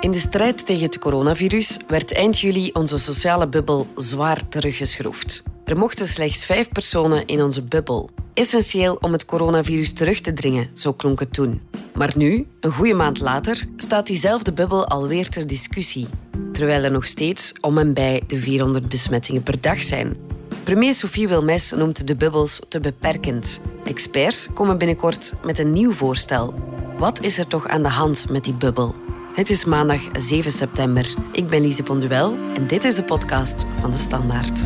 In 0.00 0.10
de 0.10 0.18
strijd 0.18 0.66
tegen 0.66 0.82
het 0.82 0.98
coronavirus 0.98 1.78
werd 1.88 2.12
eind 2.12 2.38
juli 2.38 2.70
onze 2.72 2.98
sociale 2.98 3.48
bubbel 3.48 3.86
zwaar 3.96 4.48
teruggeschroefd. 4.48 5.42
Er 5.64 5.76
mochten 5.76 6.08
slechts 6.08 6.44
vijf 6.44 6.68
personen 6.68 7.26
in 7.26 7.42
onze 7.42 7.62
bubbel. 7.62 8.10
Essentieel 8.34 8.98
om 9.00 9.12
het 9.12 9.24
coronavirus 9.24 9.92
terug 9.92 10.20
te 10.20 10.32
dringen, 10.32 10.70
zo 10.74 10.92
klonk 10.92 11.20
het 11.20 11.32
toen. 11.32 11.60
Maar 11.94 12.12
nu, 12.16 12.46
een 12.60 12.72
goede 12.72 12.94
maand 12.94 13.20
later, 13.20 13.66
staat 13.76 14.06
diezelfde 14.06 14.52
bubbel 14.52 14.86
alweer 14.86 15.28
ter 15.28 15.46
discussie. 15.46 16.06
Terwijl 16.52 16.82
er 16.82 16.90
nog 16.90 17.06
steeds 17.06 17.52
om 17.60 17.78
en 17.78 17.94
bij 17.94 18.22
de 18.26 18.38
400 18.38 18.88
besmettingen 18.88 19.42
per 19.42 19.60
dag 19.60 19.82
zijn. 19.82 20.16
Premier 20.64 20.94
Sophie 20.94 21.28
Wilmes 21.28 21.70
noemt 21.70 22.06
de 22.06 22.16
bubbels 22.16 22.60
te 22.68 22.80
beperkend. 22.80 23.60
Experts 23.84 24.48
komen 24.54 24.78
binnenkort 24.78 25.32
met 25.44 25.58
een 25.58 25.72
nieuw 25.72 25.92
voorstel. 25.92 26.54
Wat 26.98 27.22
is 27.22 27.38
er 27.38 27.46
toch 27.46 27.68
aan 27.68 27.82
de 27.82 27.88
hand 27.88 28.28
met 28.28 28.44
die 28.44 28.54
bubbel? 28.54 28.94
Het 29.30 29.50
is 29.50 29.64
maandag 29.64 30.00
7 30.18 30.50
september. 30.50 31.14
Ik 31.32 31.48
ben 31.48 31.60
Lise 31.60 31.82
Bonduel 31.82 32.36
en 32.54 32.66
dit 32.66 32.84
is 32.84 32.94
de 32.94 33.02
podcast 33.02 33.64
van 33.80 33.90
de 33.90 33.96
Standaard. 33.96 34.60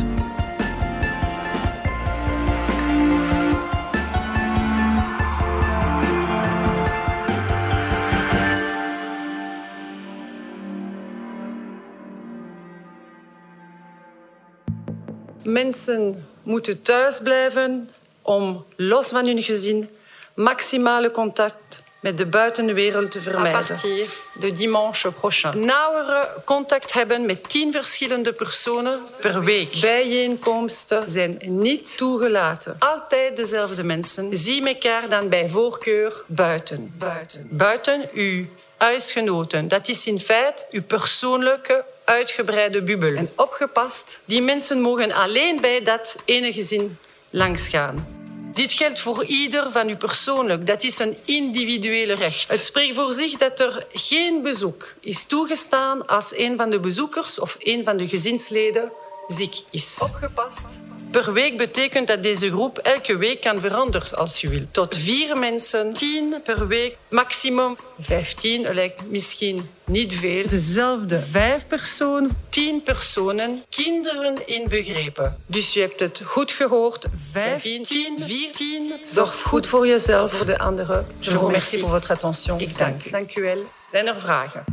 Mensen 15.43 16.25
moeten 16.43 16.81
thuis 16.81 17.19
blijven 17.19 17.89
om 18.21 18.65
los 18.75 19.09
van 19.09 19.25
hun 19.25 19.43
gezin 19.43 19.89
maximale 20.35 21.11
contact 21.11 21.83
met 22.05 22.17
de 22.17 22.25
buitenwereld 22.25 23.11
te 23.11 23.21
vermijden. 23.21 23.61
À 23.61 23.67
partir 23.67 24.07
de 24.33 24.51
dimanche 24.51 25.11
prochain. 25.11 25.65
Nauwere 25.65 26.27
contact 26.43 26.93
hebben 26.93 27.25
met 27.25 27.49
tien 27.49 27.71
verschillende 27.73 28.31
personen 28.31 28.99
per 29.19 29.43
week. 29.43 29.79
Bijeenkomsten 29.81 31.11
zijn 31.11 31.41
niet 31.45 31.97
toegelaten. 31.97 32.75
Altijd 32.79 33.35
dezelfde 33.35 33.83
mensen. 33.83 34.37
Zie 34.37 34.67
elkaar 34.67 35.09
dan 35.09 35.29
bij 35.29 35.49
voorkeur 35.49 36.23
buiten. 36.27 36.93
Buiten. 36.97 37.47
Buiten 37.49 38.09
uw 38.13 38.45
huisgenoten. 38.77 39.67
Dat 39.67 39.87
is 39.87 40.05
in 40.05 40.19
feite 40.19 40.65
uw 40.71 40.83
persoonlijke 40.83 41.85
uitgebreide 42.03 42.81
bubbel. 42.81 43.13
En 43.13 43.29
opgepast, 43.35 44.19
die 44.25 44.41
mensen 44.41 44.81
mogen 44.81 45.11
alleen 45.11 45.57
bij 45.61 45.83
dat 45.83 46.15
ene 46.25 46.53
gezin 46.53 46.97
langsgaan. 47.29 48.14
Dit 48.55 48.73
geldt 48.73 48.99
voor 48.99 49.25
ieder 49.25 49.71
van 49.71 49.89
u 49.89 49.95
persoonlijk. 49.95 50.67
Dat 50.67 50.83
is 50.83 50.99
een 50.99 51.17
individuele 51.25 52.13
recht. 52.13 52.47
Het 52.47 52.63
spreekt 52.63 52.95
voor 52.95 53.13
zich 53.13 53.37
dat 53.37 53.59
er 53.59 53.87
geen 53.93 54.41
bezoek 54.41 54.93
is 54.99 55.25
toegestaan 55.25 56.07
als 56.07 56.37
een 56.37 56.57
van 56.57 56.69
de 56.69 56.79
bezoekers 56.79 57.39
of 57.39 57.57
een 57.59 57.83
van 57.83 57.97
de 57.97 58.07
gezinsleden 58.07 58.91
ziek 59.27 59.63
is. 59.71 59.97
Opgepast. 59.99 60.77
Per 61.15 61.33
week 61.33 61.57
betekent 61.57 62.07
dat 62.07 62.23
deze 62.23 62.49
groep 62.51 62.77
elke 62.77 63.17
week 63.17 63.41
kan 63.41 63.59
veranderen 63.59 64.17
als 64.17 64.41
je 64.41 64.49
wil. 64.49 64.65
Tot 64.71 64.97
vier 64.97 65.39
mensen, 65.39 65.93
tien 65.93 66.35
per 66.43 66.67
week, 66.67 66.97
maximum 67.09 67.75
vijftien, 67.99 68.73
lijkt 68.73 69.09
misschien 69.09 69.69
niet 69.85 70.13
veel. 70.13 70.47
Dezelfde 70.47 71.19
vijf 71.19 71.67
personen, 71.67 72.45
tien 72.49 72.83
personen, 72.83 73.63
kinderen 73.69 74.47
inbegrepen. 74.47 75.37
Dus 75.45 75.73
je 75.73 75.79
hebt 75.79 75.99
het 75.99 76.21
goed 76.25 76.51
gehoord. 76.51 77.05
Vijftien, 77.31 77.83
tien, 77.83 78.19
veertien. 78.19 78.93
Zorg 79.03 79.41
goed 79.41 79.67
voor 79.67 79.87
jezelf, 79.87 80.33
voor 80.33 80.45
de 80.45 80.57
anderen. 80.57 81.07
Je 81.19 81.31
vous 81.31 81.41
remercie 81.41 81.79
pour 81.79 81.89
votre 81.89 82.13
attention. 82.13 82.59
Ik 82.59 82.77
dank 82.77 83.05
u. 83.05 83.09
Dank 83.09 83.35
u 83.35 83.41
wel. 83.41 83.63
Zijn 83.91 84.07
er 84.07 84.19
vragen? 84.19 84.63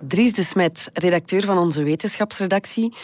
Dries 0.00 0.32
de 0.32 0.42
Smet, 0.42 0.90
redacteur 0.92 1.42
van 1.42 1.58
onze 1.58 1.82
wetenschapsredactie. 1.82 2.94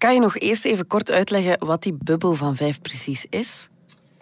Kan 0.00 0.14
je 0.14 0.20
nog 0.20 0.38
eerst 0.38 0.64
even 0.64 0.86
kort 0.86 1.10
uitleggen 1.10 1.66
wat 1.66 1.82
die 1.82 1.96
bubbel 2.02 2.34
van 2.34 2.56
vijf 2.56 2.80
precies 2.80 3.26
is? 3.30 3.68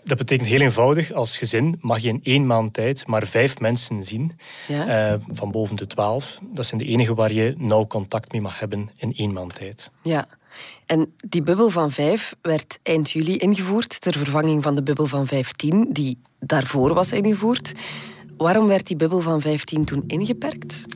Dat 0.04 0.18
betekent 0.18 0.48
heel 0.48 0.60
eenvoudig, 0.60 1.12
als 1.12 1.38
gezin 1.38 1.78
mag 1.80 1.98
je 1.98 2.08
in 2.08 2.20
één 2.22 2.46
maand 2.46 2.72
tijd 2.72 3.06
maar 3.06 3.26
vijf 3.26 3.60
mensen 3.60 4.02
zien, 4.02 4.32
ja? 4.68 5.12
uh, 5.12 5.20
van 5.28 5.50
boven 5.50 5.76
de 5.76 5.86
twaalf. 5.86 6.38
Dat 6.42 6.66
zijn 6.66 6.80
de 6.80 6.86
enige 6.86 7.14
waar 7.14 7.32
je 7.32 7.54
nauw 7.58 7.86
contact 7.86 8.32
mee 8.32 8.40
mag 8.40 8.60
hebben 8.60 8.90
in 8.96 9.14
één 9.16 9.32
maand 9.32 9.54
tijd. 9.54 9.90
Ja, 10.02 10.28
en 10.86 11.14
die 11.28 11.42
bubbel 11.42 11.70
van 11.70 11.90
vijf 11.90 12.34
werd 12.42 12.78
eind 12.82 13.10
juli 13.10 13.36
ingevoerd 13.36 14.00
ter 14.00 14.12
vervanging 14.12 14.62
van 14.62 14.74
de 14.74 14.82
bubbel 14.82 15.06
van 15.06 15.26
vijftien, 15.26 15.88
die 15.92 16.18
daarvoor 16.40 16.94
was 16.94 17.12
ingevoerd. 17.12 17.72
Waarom 18.38 18.66
werd 18.66 18.86
die 18.86 18.96
bubbel 18.96 19.20
van 19.20 19.40
15 19.40 19.84
toen 19.84 20.04
ingeperkt? 20.06 20.86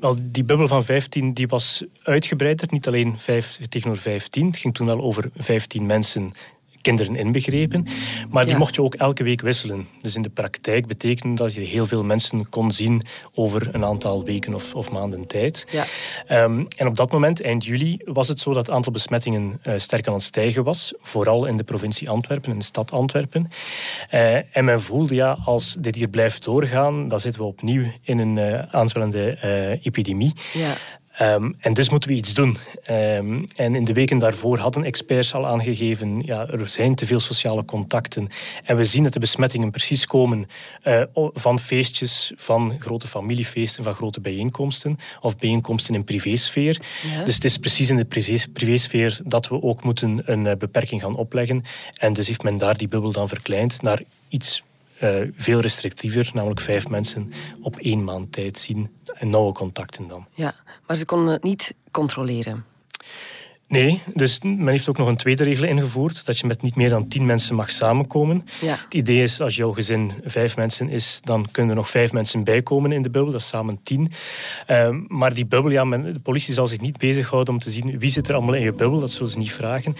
Wel, 0.00 0.16
die 0.22 0.44
bubbel 0.44 0.68
van 0.68 0.84
15 0.84 1.34
die 1.34 1.48
was 1.48 1.84
uitgebreider, 2.02 2.68
niet 2.70 2.86
alleen 2.86 3.14
5 3.18 3.58
tegenover 3.68 4.02
15. 4.02 4.46
Het 4.46 4.56
ging 4.56 4.74
toen 4.74 4.88
al 4.88 5.00
over 5.00 5.30
15 5.36 5.86
mensen 5.86 6.32
kinderen 6.80 7.16
inbegrepen. 7.16 7.86
Maar 8.30 8.46
die 8.46 8.56
mocht 8.56 8.74
je 8.74 8.82
ook 8.82 8.94
elke 8.94 9.22
week 9.24 9.40
wisselen. 9.40 9.88
Dus 10.02 10.14
in 10.14 10.22
de 10.22 10.28
praktijk 10.28 10.86
betekende 10.86 11.42
dat 11.42 11.54
je 11.54 11.60
heel 11.60 11.86
veel 11.86 12.04
mensen 12.04 12.48
kon 12.48 12.72
zien 12.72 13.02
over 13.34 13.74
een 13.74 13.84
aantal 13.84 14.24
weken 14.24 14.54
of, 14.54 14.74
of 14.74 14.90
maanden 14.90 15.26
tijd. 15.26 15.66
Ja. 15.70 15.84
Um, 16.42 16.66
en 16.76 16.86
op 16.86 16.96
dat 16.96 17.12
moment, 17.12 17.42
eind 17.42 17.64
juli, 17.64 17.98
was 18.04 18.28
het 18.28 18.40
zo 18.40 18.52
dat 18.52 18.66
het 18.66 18.74
aantal 18.74 18.92
besmettingen 18.92 19.60
uh, 19.66 19.74
sterk 19.76 20.06
aan 20.06 20.14
het 20.14 20.22
stijgen 20.22 20.64
was. 20.64 20.94
Vooral 21.00 21.46
in 21.46 21.56
de 21.56 21.64
provincie 21.64 22.10
Antwerpen, 22.10 22.52
in 22.52 22.58
de 22.58 22.64
stad 22.64 22.92
Antwerpen. 22.92 23.50
Uh, 24.14 24.34
en 24.56 24.64
men 24.64 24.82
voelde, 24.82 25.14
ja, 25.14 25.38
als 25.44 25.76
dit 25.80 25.94
hier 25.94 26.08
blijft 26.08 26.44
doorgaan, 26.44 27.08
dan 27.08 27.20
zitten 27.20 27.40
we 27.40 27.46
opnieuw 27.46 27.84
in 28.02 28.18
een 28.18 28.36
uh, 28.36 28.62
aanzwellende 28.70 29.38
epidemie. 29.82 30.32
Um, 31.22 31.54
en 31.58 31.74
dus 31.74 31.88
moeten 31.88 32.08
we 32.08 32.14
iets 32.14 32.34
doen. 32.34 32.56
Um, 32.90 33.46
en 33.56 33.74
in 33.74 33.84
de 33.84 33.92
weken 33.92 34.18
daarvoor 34.18 34.58
hadden 34.58 34.84
experts 34.84 35.34
al 35.34 35.46
aangegeven, 35.46 36.22
ja, 36.24 36.46
er 36.46 36.66
zijn 36.66 36.94
te 36.94 37.06
veel 37.06 37.20
sociale 37.20 37.64
contacten. 37.64 38.28
En 38.64 38.76
we 38.76 38.84
zien 38.84 39.02
dat 39.02 39.12
de 39.12 39.18
besmettingen 39.18 39.70
precies 39.70 40.06
komen 40.06 40.46
uh, 40.84 41.02
van 41.14 41.58
feestjes, 41.58 42.32
van 42.36 42.76
grote 42.78 43.06
familiefeesten, 43.06 43.84
van 43.84 43.94
grote 43.94 44.20
bijeenkomsten 44.20 44.98
of 45.20 45.38
bijeenkomsten 45.38 45.94
in 45.94 46.04
privésfeer. 46.04 46.80
Ja. 47.14 47.24
Dus 47.24 47.34
het 47.34 47.44
is 47.44 47.56
precies 47.56 47.90
in 47.90 47.96
de 47.96 48.28
privésfeer 48.52 49.20
dat 49.24 49.48
we 49.48 49.62
ook 49.62 49.84
moeten 49.84 50.22
een 50.24 50.44
uh, 50.44 50.52
beperking 50.58 51.00
gaan 51.00 51.16
opleggen. 51.16 51.64
En 51.96 52.12
dus 52.12 52.26
heeft 52.26 52.42
men 52.42 52.56
daar 52.56 52.76
die 52.76 52.88
bubbel 52.88 53.12
dan 53.12 53.28
verkleind 53.28 53.82
naar 53.82 54.02
iets 54.28 54.62
veel 55.36 55.60
restrictiever, 55.60 56.30
namelijk 56.34 56.60
vijf 56.60 56.88
mensen 56.88 57.32
op 57.60 57.76
één 57.76 58.04
maand 58.04 58.32
tijd 58.32 58.58
zien 58.58 58.90
en 59.14 59.30
nauwe 59.30 59.52
contacten 59.52 60.08
dan. 60.08 60.26
Ja, 60.34 60.54
maar 60.86 60.96
ze 60.96 61.04
konden 61.04 61.32
het 61.32 61.42
niet 61.42 61.74
controleren. 61.90 62.64
Nee, 63.70 64.02
dus 64.14 64.40
men 64.42 64.68
heeft 64.68 64.88
ook 64.88 64.98
nog 64.98 65.08
een 65.08 65.16
tweede 65.16 65.44
regel 65.44 65.64
ingevoerd, 65.64 66.26
dat 66.26 66.38
je 66.38 66.46
met 66.46 66.62
niet 66.62 66.76
meer 66.76 66.88
dan 66.88 67.08
tien 67.08 67.26
mensen 67.26 67.54
mag 67.54 67.70
samenkomen. 67.70 68.46
Ja. 68.60 68.78
Het 68.84 68.94
idee 68.94 69.22
is, 69.22 69.40
als 69.40 69.56
jouw 69.56 69.72
gezin 69.72 70.12
vijf 70.24 70.56
mensen 70.56 70.88
is, 70.88 71.20
dan 71.24 71.46
kunnen 71.50 71.70
er 71.70 71.76
nog 71.76 71.90
vijf 71.90 72.12
mensen 72.12 72.44
bijkomen 72.44 72.92
in 72.92 73.02
de 73.02 73.10
bubbel, 73.10 73.32
dat 73.32 73.40
is 73.40 73.46
samen 73.46 73.80
tien. 73.82 74.12
Uh, 74.68 74.88
maar 75.08 75.34
die 75.34 75.46
bubbel, 75.46 75.70
ja, 75.70 75.84
men, 75.84 76.12
de 76.12 76.20
politie 76.20 76.54
zal 76.54 76.66
zich 76.66 76.80
niet 76.80 76.98
bezighouden 76.98 77.54
om 77.54 77.60
te 77.60 77.70
zien 77.70 77.98
wie 77.98 78.10
zit 78.10 78.28
er 78.28 78.34
allemaal 78.34 78.54
in 78.54 78.62
je 78.62 78.72
bubbel, 78.72 79.00
dat 79.00 79.10
zullen 79.10 79.30
ze 79.30 79.38
niet 79.38 79.52
vragen. 79.52 79.96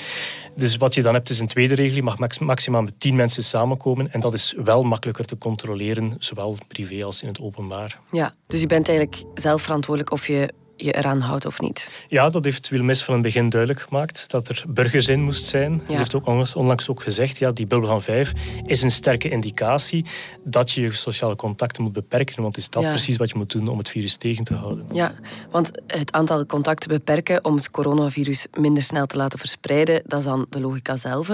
Dus 0.57 0.77
wat 0.77 0.95
je 0.95 1.03
dan 1.03 1.15
hebt 1.15 1.31
is 1.31 1.39
een 1.39 1.47
tweede 1.47 1.75
regel, 1.75 1.95
je 1.95 2.03
mag 2.03 2.19
max, 2.19 2.39
maximaal 2.39 2.83
met 2.83 3.01
tien 3.01 3.17
mensen 3.17 3.43
samenkomen 3.43 4.13
en 4.13 4.21
dat 4.21 4.33
is 4.33 4.55
wel 4.65 4.83
makkelijker 4.83 5.25
te 5.25 5.39
controleren, 5.39 6.15
zowel 6.19 6.57
privé 6.69 7.05
als 7.05 7.23
in 7.23 7.29
het 7.29 7.41
openbaar. 7.41 8.01
Ja, 8.11 8.35
dus 8.47 8.61
je 8.61 8.67
bent 8.67 8.89
eigenlijk 8.89 9.23
zelf 9.35 9.63
verantwoordelijk 9.63 10.13
of 10.13 10.27
je 10.27 10.53
je 10.85 10.93
eraan 10.93 11.21
houdt 11.21 11.47
of 11.47 11.61
niet. 11.61 11.91
Ja, 12.09 12.31
dat 12.31 12.45
heeft 12.45 12.69
Wilmes 12.69 13.05
van 13.05 13.15
het 13.15 13.23
begin 13.23 13.49
duidelijk 13.49 13.81
gemaakt. 13.81 14.31
Dat 14.31 14.49
er 14.49 14.65
burgerzin 14.69 15.23
moest 15.23 15.45
zijn. 15.45 15.73
Ja. 15.73 15.87
Ze 15.87 15.97
heeft 15.97 16.15
ook 16.15 16.27
onlangs, 16.27 16.89
ook 16.89 17.03
gezegd, 17.03 17.39
ja, 17.39 17.53
die 17.53 17.67
bubbel 17.67 17.89
van 17.89 18.03
vijf 18.03 18.33
is 18.65 18.83
een 18.83 18.91
sterke 18.91 19.29
indicatie 19.29 20.05
dat 20.45 20.71
je 20.71 20.81
je 20.81 20.93
sociale 20.93 21.37
contacten 21.37 21.83
moet 21.83 21.93
beperken. 21.93 22.43
Want 22.43 22.57
is 22.57 22.71
dat 22.71 22.83
ja. 22.83 22.91
precies 22.91 23.17
wat 23.17 23.31
je 23.31 23.37
moet 23.37 23.51
doen 23.51 23.69
om 23.69 23.79
het 23.79 23.89
virus 23.89 24.17
tegen 24.17 24.45
te 24.45 24.55
houden. 24.55 24.87
Ja, 24.93 25.15
want 25.51 25.71
het 25.87 26.13
aantal 26.13 26.47
contacten 26.47 26.89
beperken 26.89 27.45
om 27.45 27.57
het 27.57 27.71
coronavirus 27.71 28.47
minder 28.53 28.83
snel 28.83 29.07
te 29.07 29.17
laten 29.17 29.39
verspreiden, 29.39 30.03
dat 30.07 30.19
is 30.19 30.25
dan 30.25 30.47
de 30.49 30.61
logica 30.61 30.97
zelf. 30.97 31.29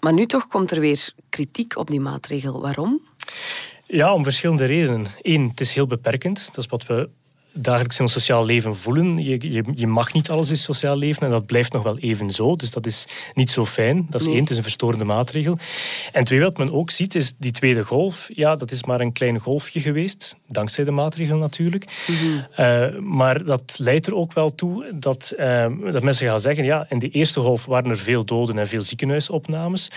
Maar 0.00 0.12
nu 0.12 0.26
toch 0.26 0.46
komt 0.46 0.70
er 0.70 0.80
weer 0.80 1.12
kritiek 1.28 1.76
op 1.76 1.90
die 1.90 2.00
maatregel. 2.00 2.60
Waarom? 2.60 3.00
Ja, 3.86 4.12
om 4.12 4.24
verschillende 4.24 4.64
redenen. 4.64 5.06
Eén, 5.20 5.48
het 5.48 5.60
is 5.60 5.72
heel 5.72 5.86
beperkend. 5.86 6.46
Dat 6.46 6.64
is 6.64 6.66
wat 6.66 6.86
we 6.86 7.08
dagelijks 7.56 7.96
in 7.96 8.02
ons 8.02 8.12
sociaal 8.12 8.44
leven 8.44 8.76
voelen. 8.76 9.24
Je, 9.24 9.52
je, 9.52 9.64
je, 9.74 9.86
mag 9.86 10.12
niet 10.12 10.30
alles 10.30 10.50
in 10.50 10.56
sociaal 10.56 10.96
leven 10.96 11.22
en 11.22 11.30
dat 11.30 11.46
blijft 11.46 11.72
nog 11.72 11.82
wel 11.82 11.98
even 11.98 12.30
zo. 12.30 12.56
Dus 12.56 12.70
dat 12.70 12.86
is 12.86 13.06
niet 13.34 13.50
zo 13.50 13.64
fijn. 13.64 14.06
Dat 14.10 14.20
is 14.20 14.26
één, 14.26 14.40
het 14.40 14.50
is 14.50 14.56
een 14.56 14.62
verstorende 14.62 15.04
maatregel. 15.04 15.58
En 16.12 16.24
twee, 16.24 16.40
wat 16.40 16.58
men 16.58 16.72
ook 16.72 16.90
ziet, 16.90 17.14
is 17.14 17.36
die 17.36 17.52
tweede 17.52 17.84
golf. 17.84 18.28
Ja, 18.32 18.56
dat 18.56 18.70
is 18.70 18.84
maar 18.84 19.00
een 19.00 19.12
klein 19.12 19.38
golfje 19.38 19.80
geweest, 19.80 20.36
dankzij 20.48 20.84
de 20.84 20.90
maatregel 20.90 21.38
natuurlijk. 21.38 22.04
Mm 22.06 22.16
-hmm. 22.16 22.46
uh, 22.58 22.98
maar 22.98 23.44
dat 23.44 23.74
leidt 23.78 24.06
er 24.06 24.14
ook 24.14 24.32
wel 24.32 24.54
toe 24.54 24.84
dat, 24.94 25.32
uh, 25.38 25.66
dat 25.90 26.02
mensen 26.02 26.28
gaan 26.28 26.40
zeggen, 26.40 26.64
ja, 26.64 26.86
in 26.88 26.98
de 26.98 27.08
eerste 27.08 27.40
golf 27.40 27.64
waren 27.64 27.90
er 27.90 27.98
veel 27.98 28.24
doden 28.24 28.58
en 28.58 28.68
veel 28.68 28.82
ziekenhuisopnames. 28.82 29.90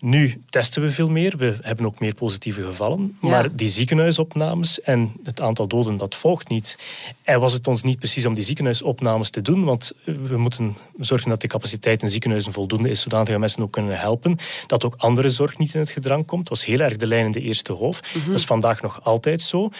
Nu 0.00 0.42
testen 0.48 0.82
we 0.82 0.90
veel 0.90 1.10
meer. 1.10 1.36
We 1.36 1.56
hebben 1.60 1.86
ook 1.86 2.00
meer 2.00 2.14
positieve 2.14 2.62
gevallen. 2.62 3.16
Ja. 3.22 3.28
Maar 3.28 3.56
die 3.56 3.68
ziekenhuisopnames 3.68 4.80
en 4.80 5.12
het 5.22 5.40
aantal 5.40 5.66
doden, 5.66 5.96
dat 5.96 6.14
volgt 6.14 6.48
niet. 6.48 6.78
En 7.22 7.40
was 7.40 7.52
het 7.52 7.66
ons 7.66 7.82
niet 7.82 7.98
precies 7.98 8.26
om 8.26 8.34
die 8.34 8.44
ziekenhuisopnames 8.44 9.30
te 9.30 9.42
doen, 9.42 9.64
want 9.64 9.92
we 10.04 10.36
moeten 10.36 10.76
zorgen 10.98 11.30
dat 11.30 11.40
de 11.40 11.48
capaciteit 11.48 12.02
in 12.02 12.08
ziekenhuizen 12.08 12.52
voldoende 12.52 12.90
is, 12.90 13.00
zodat 13.00 13.28
we 13.28 13.38
mensen 13.38 13.62
ook 13.62 13.72
kunnen 13.72 13.98
helpen. 13.98 14.36
Dat 14.66 14.84
ook 14.84 14.94
andere 14.96 15.28
zorg 15.28 15.58
niet 15.58 15.74
in 15.74 15.80
het 15.80 15.90
gedrang 15.90 16.26
komt. 16.26 16.48
Dat 16.48 16.58
was 16.58 16.66
heel 16.66 16.80
erg 16.80 16.96
de 16.96 17.06
lijn 17.06 17.24
in 17.24 17.32
de 17.32 17.40
eerste 17.40 17.72
golf. 17.72 18.00
Mhm. 18.14 18.30
Dat 18.30 18.38
is 18.38 18.44
vandaag 18.44 18.82
nog 18.82 19.04
altijd 19.04 19.40
zo. 19.40 19.70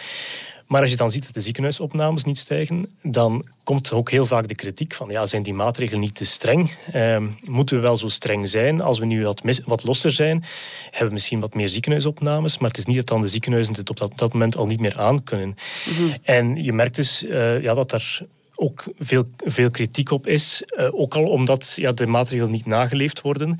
Maar 0.69 0.81
als 0.81 0.89
je 0.89 0.95
dan 0.95 1.11
ziet 1.11 1.25
dat 1.25 1.33
de 1.33 1.41
ziekenhuisopnames 1.41 2.23
niet 2.23 2.37
stijgen, 2.37 2.85
dan 3.01 3.45
komt 3.63 3.91
ook 3.91 4.11
heel 4.11 4.25
vaak 4.25 4.47
de 4.47 4.55
kritiek 4.55 4.93
van 4.93 5.09
ja, 5.09 5.25
zijn 5.25 5.43
die 5.43 5.53
maatregelen 5.53 6.01
niet 6.01 6.15
te 6.15 6.25
streng? 6.25 6.75
Ehm, 6.91 7.27
moeten 7.45 7.75
we 7.75 7.81
wel 7.81 7.97
zo 7.97 8.07
streng 8.07 8.49
zijn? 8.49 8.81
Als 8.81 8.99
we 8.99 9.05
nu 9.05 9.23
wat, 9.23 9.41
wat 9.65 9.83
losser 9.83 10.11
zijn, 10.11 10.45
hebben 10.83 11.07
we 11.07 11.13
misschien 11.13 11.39
wat 11.39 11.53
meer 11.53 11.69
ziekenhuisopnames, 11.69 12.57
maar 12.57 12.69
het 12.69 12.77
is 12.77 12.85
niet 12.85 12.95
dat 12.95 13.07
dan 13.07 13.21
de 13.21 13.27
ziekenhuizen 13.27 13.73
het 13.73 13.89
op 13.89 13.97
dat, 13.97 14.17
dat 14.17 14.33
moment 14.33 14.55
al 14.55 14.65
niet 14.65 14.79
meer 14.79 14.99
aan 14.99 15.23
kunnen. 15.23 15.55
Mhm. 15.89 16.17
En 16.23 16.63
je 16.63 16.73
merkt 16.73 16.95
dus 16.95 17.23
uh, 17.23 17.61
ja, 17.61 17.73
dat 17.73 17.91
er 17.91 18.25
ook 18.59 18.83
veel, 18.99 19.29
veel 19.37 19.71
kritiek 19.71 20.11
op 20.11 20.27
is. 20.27 20.63
Uh, 20.77 20.87
ook 20.91 21.15
al 21.15 21.23
omdat 21.23 21.73
ja, 21.75 21.91
de 21.91 22.05
maatregelen 22.05 22.51
niet 22.51 22.65
nageleefd 22.65 23.21
worden. 23.21 23.59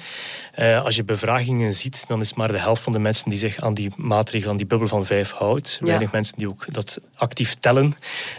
Uh, 0.60 0.84
als 0.84 0.96
je 0.96 1.04
bevragingen 1.04 1.74
ziet, 1.74 2.07
dan 2.07 2.19
is 2.22 2.34
maar 2.34 2.51
de 2.51 2.60
helft 2.60 2.81
van 2.81 2.94
de 2.94 3.00
mensen 3.00 3.30
die 3.30 3.40
zich 3.40 3.62
aan 3.62 3.74
die 3.74 3.92
maatregelen, 3.96 4.51
aan 4.51 4.57
die 4.57 4.66
bubbel 4.66 4.88
van 4.88 5.06
vijf 5.06 5.31
houdt. 5.31 5.78
Ja. 5.80 5.86
Weinig 5.86 6.12
mensen 6.12 6.38
die 6.38 6.50
ook 6.50 6.74
dat 6.74 7.00
actief 7.16 7.56
tellen 7.56 7.94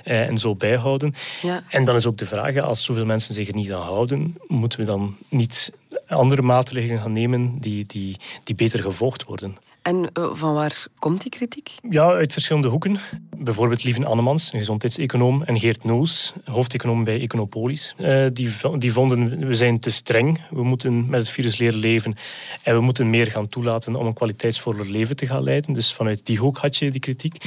uh, 0.04 0.28
en 0.28 0.38
zo 0.38 0.54
bijhouden. 0.54 1.14
Ja. 1.42 1.62
En 1.68 1.84
dan 1.84 1.94
is 1.96 2.06
ook 2.06 2.18
de 2.18 2.26
vraag, 2.26 2.56
als 2.56 2.84
zoveel 2.84 3.06
mensen 3.06 3.34
zich 3.34 3.48
er 3.48 3.54
niet 3.54 3.72
aan 3.72 3.82
houden, 3.82 4.36
moeten 4.46 4.78
we 4.78 4.84
dan 4.84 5.16
niet 5.28 5.72
andere 6.06 6.42
maatregelen 6.42 7.00
gaan 7.00 7.12
nemen 7.12 7.58
die, 7.58 7.86
die, 7.86 8.16
die 8.44 8.54
beter 8.54 8.82
gevolgd 8.82 9.24
worden? 9.24 9.56
En 9.82 10.10
uh, 10.18 10.30
van 10.32 10.54
waar 10.54 10.86
komt 10.98 11.22
die 11.22 11.30
kritiek? 11.30 11.70
Ja, 11.90 12.06
uit 12.06 12.32
verschillende 12.32 12.68
hoeken. 12.68 12.98
Bijvoorbeeld 13.36 13.84
Lieven 13.84 14.04
Annemans, 14.04 14.50
gezondheidseconoom, 14.50 15.42
en 15.42 15.58
Geert 15.58 15.84
Noels, 15.84 16.32
hoofdeconoom 16.44 17.04
bij 17.04 17.20
Econopolis. 17.20 17.94
Uh, 17.98 18.26
die, 18.32 18.50
die 18.78 18.92
vonden, 18.92 19.46
we 19.46 19.54
zijn 19.54 19.80
te 19.80 19.90
streng, 19.90 20.40
we 20.50 20.62
moeten 20.62 21.08
met 21.08 21.20
het 21.20 21.30
virus 21.30 21.58
leren 21.58 21.78
leven 21.78 22.14
en 22.62 22.74
we 22.74 22.80
moeten 22.80 23.10
meer 23.10 23.26
gaan 23.26 23.48
toelaten 23.48 23.94
om 23.94 24.06
een 24.06 24.14
kwaliteitsvoller 24.14 24.90
leven 24.90 25.16
te 25.16 25.26
gaan 25.26 25.42
leiden. 25.42 25.72
Dus 25.72 25.92
vanuit 25.92 26.26
die 26.26 26.38
hoek 26.38 26.58
had 26.58 26.76
je 26.76 26.90
die 26.90 27.00
kritiek. 27.00 27.44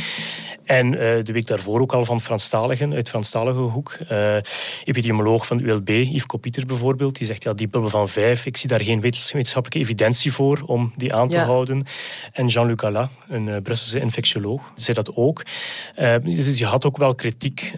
En 0.74 0.94
uh, 0.94 1.00
de 1.00 1.34
week 1.34 1.48
daarvoor 1.48 1.82
ook 1.82 1.94
al 1.94 2.06
van 2.06 2.22
Franstaligen, 2.22 2.94
uit 2.94 3.10
Franstalige 3.10 3.60
hoek. 3.60 3.98
Uh, 4.12 4.36
epidemioloog 4.84 5.46
van 5.46 5.60
ULB, 5.60 5.88
Yves 5.90 6.26
Kopieters 6.26 6.66
bijvoorbeeld, 6.66 7.18
die 7.18 7.28
zegt 7.28 7.44
ja, 7.44 7.54
die 7.54 7.68
bubbel 7.68 7.90
van 7.90 8.10
vijf, 8.10 8.46
ik 8.46 8.58
zie 8.58 8.70
daar 8.70 8.82
geen 8.82 9.02
wetenschappelijke 9.02 9.80
evidentie 9.80 10.34
voor 10.34 10.64
om 10.66 10.94
die 10.96 11.14
aan 11.14 11.30
te 11.30 11.38
houden. 11.38 11.86
En 12.32 12.48
Jean-Luc 12.48 12.80
Gallat, 12.80 13.10
een 13.28 13.48
uh, 13.48 13.58
Brusselse 13.64 14.00
infectioloog, 14.00 14.72
zei 14.76 14.96
dat 14.96 15.16
ook. 15.16 15.44
Dus 16.24 16.58
je 16.58 16.66
had 16.66 16.86
ook 16.86 16.98
wel 16.98 17.16
kritiek 17.16 17.74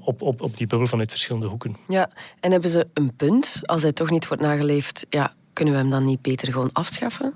op, 0.00 0.22
op, 0.22 0.40
op 0.42 0.56
die 0.56 0.66
bubbel 0.66 0.86
vanuit 0.86 1.10
verschillende 1.10 1.46
hoeken. 1.46 1.76
Ja, 1.88 2.10
en 2.40 2.50
hebben 2.50 2.70
ze 2.70 2.86
een 2.94 3.16
punt? 3.16 3.60
Als 3.62 3.82
hij 3.82 3.92
toch 3.92 4.10
niet 4.10 4.28
wordt 4.28 4.42
nageleefd, 4.42 5.06
ja, 5.10 5.34
kunnen 5.52 5.74
we 5.74 5.80
hem 5.80 5.90
dan 5.90 6.04
niet 6.04 6.22
beter 6.22 6.52
gewoon 6.52 6.70
afschaffen? 6.72 7.34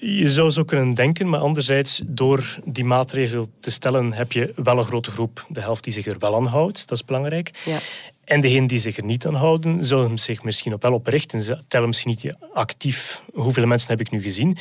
Je 0.00 0.28
zou 0.28 0.50
zo 0.50 0.64
kunnen 0.64 0.94
denken, 0.94 1.28
maar 1.28 1.40
anderzijds, 1.40 2.02
door 2.06 2.58
die 2.64 2.84
maatregel 2.84 3.48
te 3.60 3.70
stellen, 3.70 4.12
heb 4.12 4.32
je 4.32 4.52
wel 4.56 4.78
een 4.78 4.84
grote 4.84 5.10
groep, 5.10 5.46
de 5.48 5.60
helft 5.60 5.84
die 5.84 5.92
zich 5.92 6.06
er 6.06 6.18
wel 6.18 6.34
aan 6.34 6.46
houdt. 6.46 6.88
Dat 6.88 6.98
is 6.98 7.04
belangrijk. 7.04 7.50
Ja. 7.64 7.78
En 8.24 8.40
degenen 8.40 8.66
die 8.66 8.78
zich 8.78 8.96
er 8.96 9.04
niet 9.04 9.26
aan 9.26 9.34
houden, 9.34 9.84
zullen 9.84 10.18
zich 10.18 10.42
misschien 10.42 10.72
op 10.72 10.82
wel 10.82 10.92
op 10.92 11.06
richten. 11.06 11.42
Ze 11.42 11.58
tellen 11.68 11.88
misschien 11.88 12.10
niet 12.10 12.34
actief 12.52 13.22
hoeveel 13.32 13.66
mensen 13.66 13.90
heb 13.90 14.00
ik 14.00 14.10
nu 14.10 14.20
gezien. 14.20 14.56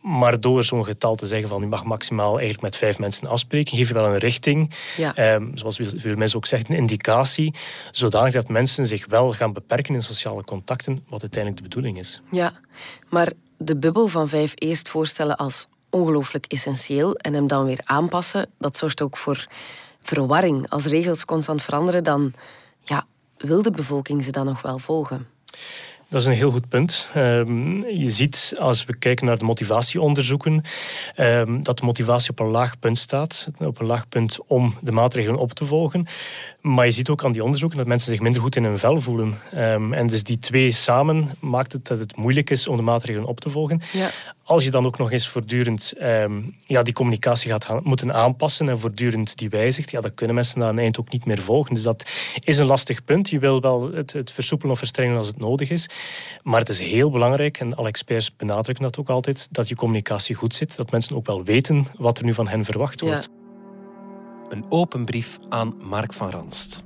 Maar 0.00 0.40
door 0.40 0.64
zo'n 0.64 0.84
getal 0.84 1.16
te 1.16 1.26
zeggen 1.26 1.48
van 1.48 1.62
u 1.62 1.66
mag 1.66 1.84
maximaal 1.84 2.32
eigenlijk 2.32 2.62
met 2.62 2.76
vijf 2.76 2.98
mensen 2.98 3.26
afspreken, 3.26 3.76
geef 3.76 3.88
je 3.88 3.94
wel 3.94 4.06
een 4.06 4.18
richting. 4.18 4.70
Ja. 4.96 5.14
Ehm, 5.14 5.46
zoals 5.54 5.80
veel 5.96 6.16
mensen 6.16 6.36
ook 6.36 6.46
zeggen, 6.46 6.70
een 6.70 6.76
indicatie. 6.76 7.54
Zodanig 7.90 8.32
dat 8.32 8.48
mensen 8.48 8.86
zich 8.86 9.06
wel 9.06 9.32
gaan 9.32 9.52
beperken 9.52 9.94
in 9.94 10.02
sociale 10.02 10.44
contacten, 10.44 11.04
wat 11.08 11.20
uiteindelijk 11.20 11.62
de 11.62 11.68
bedoeling 11.68 11.98
is. 11.98 12.20
Ja, 12.30 12.52
maar 13.08 13.32
de 13.58 13.76
bubbel 13.76 14.06
van 14.06 14.28
vijf 14.28 14.52
eerst 14.54 14.88
voorstellen 14.88 15.36
als 15.36 15.66
ongelooflijk 15.90 16.46
essentieel 16.46 17.14
en 17.14 17.34
hem 17.34 17.46
dan 17.46 17.64
weer 17.64 17.80
aanpassen, 17.84 18.50
dat 18.58 18.76
zorgt 18.76 19.02
ook 19.02 19.16
voor 19.16 19.46
verwarring. 20.02 20.70
Als 20.70 20.84
regels 20.84 21.24
constant 21.24 21.62
veranderen, 21.62 22.04
dan 22.04 22.32
ja, 22.82 23.06
wil 23.36 23.62
de 23.62 23.70
bevolking 23.70 24.24
ze 24.24 24.30
dan 24.30 24.44
nog 24.44 24.62
wel 24.62 24.78
volgen? 24.78 25.28
Dat 26.10 26.20
is 26.20 26.26
een 26.26 26.32
heel 26.32 26.50
goed 26.50 26.68
punt. 26.68 27.08
Ehm, 27.14 27.82
je 27.82 28.10
ziet 28.10 28.54
als 28.58 28.84
we 28.84 28.96
kijken 28.96 29.26
naar 29.26 29.38
de 29.38 29.44
motivatieonderzoeken 29.44 30.62
um, 31.16 31.62
dat 31.62 31.78
de 31.78 31.84
motivatie 31.84 32.30
op 32.30 32.40
een 32.40 32.46
laag 32.46 32.78
punt 32.78 32.98
staat. 32.98 33.48
Op 33.58 33.80
een 33.80 33.86
laag 33.86 34.08
punt 34.08 34.38
om 34.46 34.74
de 34.80 34.92
maatregelen 34.92 35.38
op 35.38 35.52
te 35.52 35.64
volgen. 35.64 36.06
Maar 36.60 36.84
je 36.84 36.90
ziet 36.90 37.08
ook 37.08 37.24
aan 37.24 37.32
die 37.32 37.42
onderzoeken 37.42 37.78
dat 37.78 37.86
mensen 37.86 38.10
zich 38.10 38.20
minder 38.20 38.40
goed 38.40 38.56
in 38.56 38.64
hun 38.64 38.78
vel 38.78 39.00
voelen. 39.00 39.38
Um, 39.54 39.92
en 39.92 40.06
dus 40.06 40.22
die 40.22 40.38
twee 40.38 40.70
samen 40.70 41.30
maakt 41.40 41.72
het 41.72 41.86
dat 41.86 41.98
het 41.98 42.16
moeilijk 42.16 42.50
is 42.50 42.68
om 42.68 42.76
de 42.76 42.82
maatregelen 42.82 43.28
op 43.28 43.40
te 43.40 43.50
volgen. 43.50 43.82
Ja. 43.92 44.10
Als 44.48 44.64
je 44.64 44.70
dan 44.70 44.86
ook 44.86 44.98
nog 44.98 45.12
eens 45.12 45.28
voortdurend 45.28 45.92
ja, 46.66 46.82
die 46.82 46.94
communicatie 46.94 47.50
gaat 47.50 47.64
gaan, 47.64 47.80
moeten 47.82 48.14
aanpassen 48.14 48.68
en 48.68 48.78
voortdurend 48.78 49.38
die 49.38 49.48
wijzigt, 49.48 49.90
ja, 49.90 50.00
dan 50.00 50.14
kunnen 50.14 50.34
mensen 50.34 50.62
aan 50.62 50.68
het 50.68 50.78
eind 50.78 50.98
ook 50.98 51.12
niet 51.12 51.24
meer 51.24 51.38
volgen. 51.38 51.74
Dus 51.74 51.82
dat 51.82 52.10
is 52.44 52.58
een 52.58 52.66
lastig 52.66 53.04
punt. 53.04 53.30
Je 53.30 53.38
wil 53.38 53.60
wel 53.60 53.92
het, 53.92 54.12
het 54.12 54.30
versoepelen 54.30 54.72
of 54.72 54.78
verstrengen 54.78 55.16
als 55.16 55.26
het 55.26 55.38
nodig 55.38 55.70
is. 55.70 55.88
Maar 56.42 56.60
het 56.60 56.68
is 56.68 56.78
heel 56.78 57.10
belangrijk, 57.10 57.58
en 57.58 57.76
alle 57.76 57.88
experts 57.88 58.36
benadrukken 58.36 58.84
dat 58.84 58.98
ook 58.98 59.08
altijd, 59.08 59.48
dat 59.50 59.68
je 59.68 59.74
communicatie 59.74 60.34
goed 60.34 60.54
zit. 60.54 60.76
Dat 60.76 60.90
mensen 60.90 61.16
ook 61.16 61.26
wel 61.26 61.44
weten 61.44 61.86
wat 61.96 62.18
er 62.18 62.24
nu 62.24 62.34
van 62.34 62.48
hen 62.48 62.64
verwacht 62.64 63.00
wordt. 63.00 63.28
Een 64.48 64.64
open 64.68 65.04
brief 65.04 65.38
aan 65.48 65.74
Mark 65.82 66.12
van 66.12 66.30
Ranst. 66.30 66.82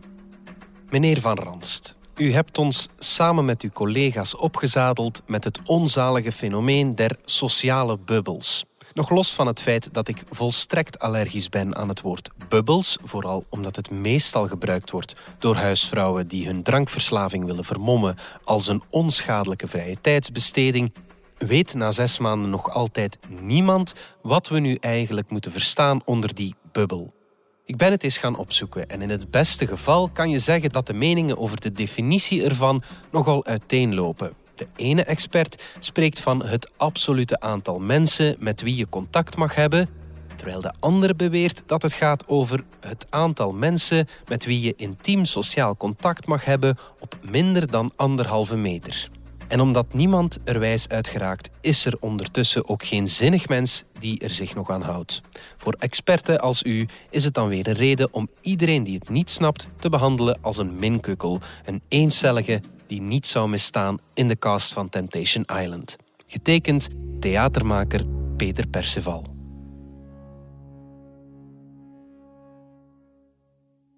Meneer 0.91 1.21
van 1.21 1.39
Ranst, 1.39 1.97
u 2.17 2.33
hebt 2.33 2.59
ons 2.59 2.89
samen 2.99 3.45
met 3.45 3.63
uw 3.63 3.71
collega's 3.71 4.37
opgezadeld 4.37 5.23
met 5.27 5.45
het 5.45 5.59
onzalige 5.65 6.33
fenomeen 6.33 6.95
der 6.95 7.17
sociale 7.25 7.99
bubbels. 7.99 8.65
Nog 8.95 9.11
los 9.11 9.33
van 9.33 9.47
het 9.47 9.61
feit 9.61 9.89
dat 9.93 10.09
ik 10.09 10.23
volstrekt 10.31 10.99
allergisch 10.99 11.49
ben 11.49 11.77
aan 11.77 11.89
het 11.89 12.01
woord 12.01 12.31
bubbels, 12.49 12.99
vooral 13.05 13.45
omdat 13.49 13.77
het 13.77 13.91
meestal 13.91 14.49
gebruikt 14.49 14.91
wordt 14.91 15.15
door 15.39 15.55
huisvrouwen 15.55 16.29
die 16.29 16.47
hun 16.47 16.63
drankverslaving 16.63 17.45
willen 17.45 17.65
vermommen 17.65 18.17
als 18.45 18.69
een 18.69 18.83
onschadelijke 18.91 19.69
vrije 19.69 20.01
tijdsbesteding, 20.01 20.93
weet 21.39 21.75
na 21.75 21.91
zes 21.91 22.19
maanden 22.19 22.51
nog 22.51 22.71
altijd 22.71 23.19
niemand 23.41 23.95
wat 24.23 24.49
we 24.49 24.59
nu 24.59 24.75
eigenlijk 24.75 25.31
moeten 25.31 25.53
verstaan 25.53 26.01
onder 26.05 26.35
die 26.35 26.55
bubbel. 26.73 27.22
Ik 27.65 27.77
ben 27.77 27.91
het 27.91 28.03
eens 28.03 28.19
gaan 28.19 28.37
opzoeken 28.37 28.89
en 28.89 29.03
in 29.03 29.11
het 29.11 29.31
beste 29.31 29.67
geval 29.67 30.11
kan 30.13 30.31
je 30.31 30.39
zeggen 30.39 30.71
dat 30.71 30.87
de 30.87 30.93
meningen 30.93 31.39
over 31.39 31.61
de 31.61 31.73
definitie 31.73 32.45
ervan 32.45 32.83
nogal 33.11 33.45
uiteenlopen. 33.45 34.33
De 34.55 34.67
ene 34.77 35.05
expert 35.05 35.63
spreekt 35.79 36.21
van 36.21 36.45
het 36.45 36.71
absolute 36.77 37.41
aantal 37.41 37.81
mensen 37.81 38.37
met 38.39 38.63
wie 38.63 38.77
je 38.77 38.89
contact 38.89 39.37
mag 39.37 39.55
hebben, 39.55 39.89
terwijl 40.37 40.61
de 40.61 40.73
andere 40.81 41.15
beweert 41.15 41.63
dat 41.67 41.83
het 41.83 41.93
gaat 41.93 42.29
over 42.29 42.65
het 42.81 43.07
aantal 43.11 43.53
mensen 43.53 44.09
met 44.27 44.45
wie 44.45 44.61
je 44.61 44.75
intiem 44.77 45.25
sociaal 45.25 45.77
contact 45.77 46.27
mag 46.27 46.45
hebben 46.45 46.77
op 47.01 47.19
minder 47.31 47.71
dan 47.71 47.93
anderhalve 47.97 48.57
meter. 48.57 49.11
En 49.53 49.61
omdat 49.61 49.95
niemand 49.95 50.39
er 50.45 50.59
wijs 50.59 50.89
uit 50.89 51.09
geraakt, 51.09 51.51
is 51.61 51.87
er 51.87 51.97
ondertussen 52.01 52.69
ook 52.69 52.85
geen 52.85 53.09
zinnig 53.09 53.49
mens 53.49 53.85
die 54.01 54.19
er 54.19 54.31
zich 54.31 54.55
nog 54.55 54.71
aan 54.71 54.83
houdt. 54.83 55.21
Voor 55.57 55.73
experten 55.79 56.41
als 56.41 56.63
u 56.63 56.89
is 57.11 57.25
het 57.25 57.35
dan 57.35 57.49
weer 57.49 57.69
een 57.69 57.75
reden 57.75 58.15
om 58.15 58.29
iedereen 58.41 58.85
die 58.85 58.99
het 58.99 59.09
niet 59.09 59.31
snapt 59.31 59.71
te 59.77 59.89
behandelen 59.89 60.39
als 60.41 60.59
een 60.59 60.75
minkukkel, 60.75 61.41
een 61.65 61.83
eencellige 61.89 62.61
die 62.87 63.01
niet 63.01 63.27
zou 63.27 63.49
misstaan 63.49 63.99
in 64.15 64.29
de 64.29 64.39
cast 64.39 64.73
van 64.73 64.89
Temptation 64.89 65.45
Island. 65.61 65.97
Getekend 66.27 66.89
theatermaker 67.21 68.07
Peter 68.37 68.67
Perceval. 68.67 69.25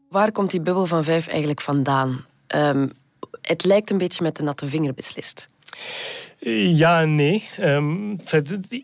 Waar 0.08 0.32
komt 0.32 0.50
die 0.50 0.60
bubbel 0.60 0.86
van 0.86 1.04
vijf 1.04 1.26
eigenlijk 1.26 1.60
vandaan? 1.60 2.24
Um, 2.54 2.92
het 3.46 3.64
lijkt 3.64 3.90
een 3.90 3.98
beetje 3.98 4.22
met 4.22 4.36
de 4.36 4.42
natte 4.42 4.66
vinger 4.66 4.94
beslist. 4.94 5.48
Ja 6.76 7.00
en 7.00 7.14
nee. 7.14 7.44
Um, 7.60 8.16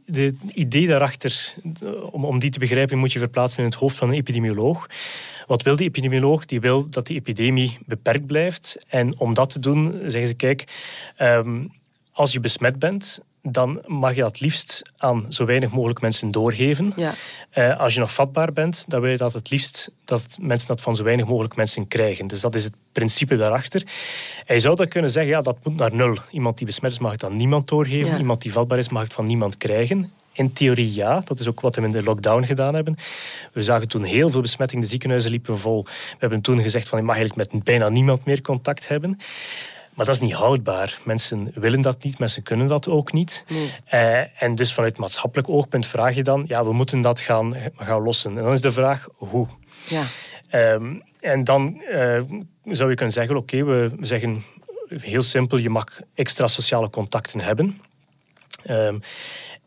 de, 0.06 0.34
idee 0.54 0.86
daarachter, 0.86 1.54
om, 2.10 2.24
om 2.24 2.38
die 2.38 2.50
te 2.50 2.58
begrijpen, 2.58 2.98
moet 2.98 3.12
je 3.12 3.18
verplaatsen 3.18 3.58
in 3.58 3.68
het 3.68 3.78
hoofd 3.78 3.96
van 3.96 4.08
een 4.08 4.14
epidemioloog. 4.14 4.86
Wat 5.46 5.62
wil 5.62 5.76
die 5.76 5.86
epidemioloog? 5.86 6.44
Die 6.44 6.60
wil 6.60 6.88
dat 6.88 7.06
die 7.06 7.16
epidemie 7.16 7.78
beperkt 7.86 8.26
blijft. 8.26 8.78
En 8.88 9.18
om 9.18 9.34
dat 9.34 9.50
te 9.50 9.58
doen, 9.58 10.00
zeggen 10.06 10.28
ze: 10.28 10.34
kijk, 10.34 10.64
um, 11.18 11.72
als 12.12 12.32
je 12.32 12.40
besmet 12.40 12.78
bent, 12.78 13.20
dan 13.42 13.80
mag 13.86 14.14
je 14.14 14.20
dat 14.20 14.40
liefst 14.40 14.82
aan 14.96 15.26
zo 15.28 15.44
weinig 15.44 15.70
mogelijk 15.70 16.00
mensen 16.00 16.30
doorgeven. 16.30 16.92
Ja. 16.96 17.14
Uh, 17.54 17.80
als 17.80 17.94
je 17.94 18.00
nog 18.00 18.14
vatbaar 18.14 18.52
bent, 18.52 18.84
dan 18.88 19.00
wil 19.00 19.10
je 19.10 19.16
dat 19.16 19.32
het 19.32 19.50
liefst 19.50 19.92
dat 20.04 20.36
mensen 20.40 20.68
dat 20.68 20.80
van 20.80 20.96
zo 20.96 21.02
weinig 21.02 21.26
mogelijk 21.26 21.56
mensen 21.56 21.88
krijgen. 21.88 22.26
Dus 22.26 22.40
dat 22.40 22.54
is 22.54 22.64
het 22.64 22.74
principe 22.92 23.36
daarachter. 23.36 23.82
Hij 24.44 24.58
zou 24.58 24.76
dan 24.76 24.88
kunnen 24.88 25.10
zeggen, 25.10 25.32
ja, 25.32 25.42
dat 25.42 25.56
moet 25.64 25.76
naar 25.76 25.94
nul. 25.94 26.16
Iemand 26.30 26.56
die 26.56 26.66
besmet 26.66 26.90
is, 26.92 26.98
mag 26.98 27.12
het 27.12 27.24
aan 27.24 27.36
niemand 27.36 27.68
doorgeven. 27.68 28.18
Iemand 28.18 28.42
die 28.42 28.52
vatbaar 28.52 28.78
is, 28.78 28.88
mag 28.88 29.02
het 29.02 29.14
van 29.14 29.26
niemand 29.26 29.56
krijgen. 29.56 30.12
In 30.32 30.52
theorie 30.52 30.94
ja, 30.94 31.22
dat 31.24 31.40
is 31.40 31.48
ook 31.48 31.60
wat 31.60 31.76
we 31.76 31.82
in 31.82 31.90
de 31.90 32.02
lockdown 32.02 32.44
gedaan 32.44 32.74
hebben. 32.74 32.96
We 33.52 33.62
zagen 33.62 33.88
toen 33.88 34.04
heel 34.04 34.30
veel 34.30 34.40
besmettingen, 34.40 34.84
de 34.84 34.90
ziekenhuizen 34.90 35.30
liepen 35.30 35.58
vol. 35.58 35.84
We 35.84 36.16
hebben 36.18 36.40
toen 36.40 36.62
gezegd 36.62 36.88
van 36.88 36.98
je 36.98 37.04
mag 37.04 37.16
eigenlijk 37.16 37.52
met 37.52 37.64
bijna 37.64 37.88
niemand 37.88 38.24
meer 38.24 38.40
contact 38.40 38.88
hebben. 38.88 39.18
Maar 40.00 40.08
dat 40.08 40.18
is 40.18 40.28
niet 40.28 40.38
houdbaar. 40.38 40.98
Mensen 41.04 41.52
willen 41.54 41.80
dat 41.80 42.04
niet, 42.04 42.18
mensen 42.18 42.42
kunnen 42.42 42.66
dat 42.66 42.88
ook 42.88 43.12
niet. 43.12 43.44
Uh, 43.94 44.42
en 44.42 44.54
dus 44.54 44.72
vanuit 44.72 44.98
maatschappelijk 44.98 45.48
oogpunt 45.48 45.86
vraag 45.86 46.14
je 46.14 46.22
dan, 46.22 46.44
ja, 46.46 46.64
we 46.64 46.72
moeten 46.72 47.00
dat 47.00 47.20
gaan, 47.20 47.54
gaan 47.76 48.02
lossen. 48.02 48.36
En 48.36 48.42
dan 48.42 48.52
is 48.52 48.60
de 48.60 48.72
vraag, 48.72 49.08
hoe? 49.16 49.46
Ja. 49.88 50.04
Um, 50.74 51.02
en 51.20 51.44
dan 51.44 51.82
uh, 51.90 52.20
zou 52.64 52.90
je 52.90 52.96
kunnen 52.96 53.12
zeggen, 53.12 53.36
oké, 53.36 53.56
okay, 53.56 53.64
we 53.64 53.96
zeggen 54.00 54.44
heel 54.88 55.22
simpel, 55.22 55.58
je 55.58 55.70
mag 55.70 56.00
extra 56.14 56.46
sociale 56.46 56.90
contacten 56.90 57.40
hebben. 57.40 57.80
Um, 58.70 59.00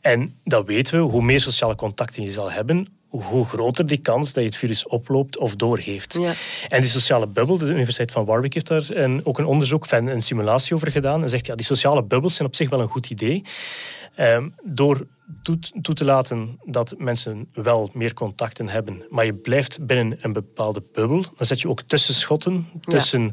en 0.02 0.36
dat 0.44 0.66
weten 0.66 0.94
we, 0.94 1.12
hoe 1.12 1.24
meer 1.24 1.42
sociale 1.42 1.76
contacten 1.76 2.24
je 2.24 2.32
zal 2.32 2.52
hebben, 2.52 2.88
hoe 3.22 3.46
groter 3.46 3.86
die 3.86 3.98
kans 3.98 4.34
dat 4.34 4.44
je 4.44 4.50
het 4.50 4.58
virus 4.58 4.88
oploopt 4.88 5.38
of 5.38 5.56
doorgeeft. 5.56 6.14
Ja. 6.14 6.34
En 6.68 6.82
die 6.82 6.90
sociale 6.90 7.28
bubbel, 7.28 7.58
de 7.58 7.66
Universiteit 7.66 8.12
van 8.12 8.26
Warwick 8.26 8.54
heeft 8.54 8.68
daar 8.68 8.86
een, 8.90 9.26
ook 9.26 9.40
een 9.40 9.46
onderzoek, 9.46 9.92
een 9.92 10.22
simulatie 10.22 10.76
over 10.76 10.92
gedaan. 10.92 11.22
En 11.22 11.30
zegt, 11.30 11.46
ja, 11.46 11.56
die 11.56 11.66
sociale 11.66 12.04
bubbels 12.04 12.36
zijn 12.36 12.48
op 12.48 12.56
zich 12.56 12.70
wel 12.70 12.82
een 12.82 12.88
goed 12.88 13.10
idee. 13.10 13.44
Ehm, 14.16 14.50
door 14.64 15.08
toe, 15.42 15.60
toe, 15.82 15.96
te 15.96 16.06
laten 16.06 16.60
dat 16.64 16.96
mensen 16.98 17.50
wel 17.54 17.90
meer 17.94 18.14
contacten 18.14 18.70
hebben, 18.70 19.04
maar 19.10 19.26
je 19.26 19.34
blijft 19.34 19.86
binnen 19.86 20.18
een 20.22 20.34
bepaalde 20.34 20.84
bubbel, 20.94 21.26
dan 21.38 21.46
zet 21.46 21.62
je 21.62 21.70
ook 21.70 21.82
tussenschotten 21.82 22.68
tussen 22.82 23.32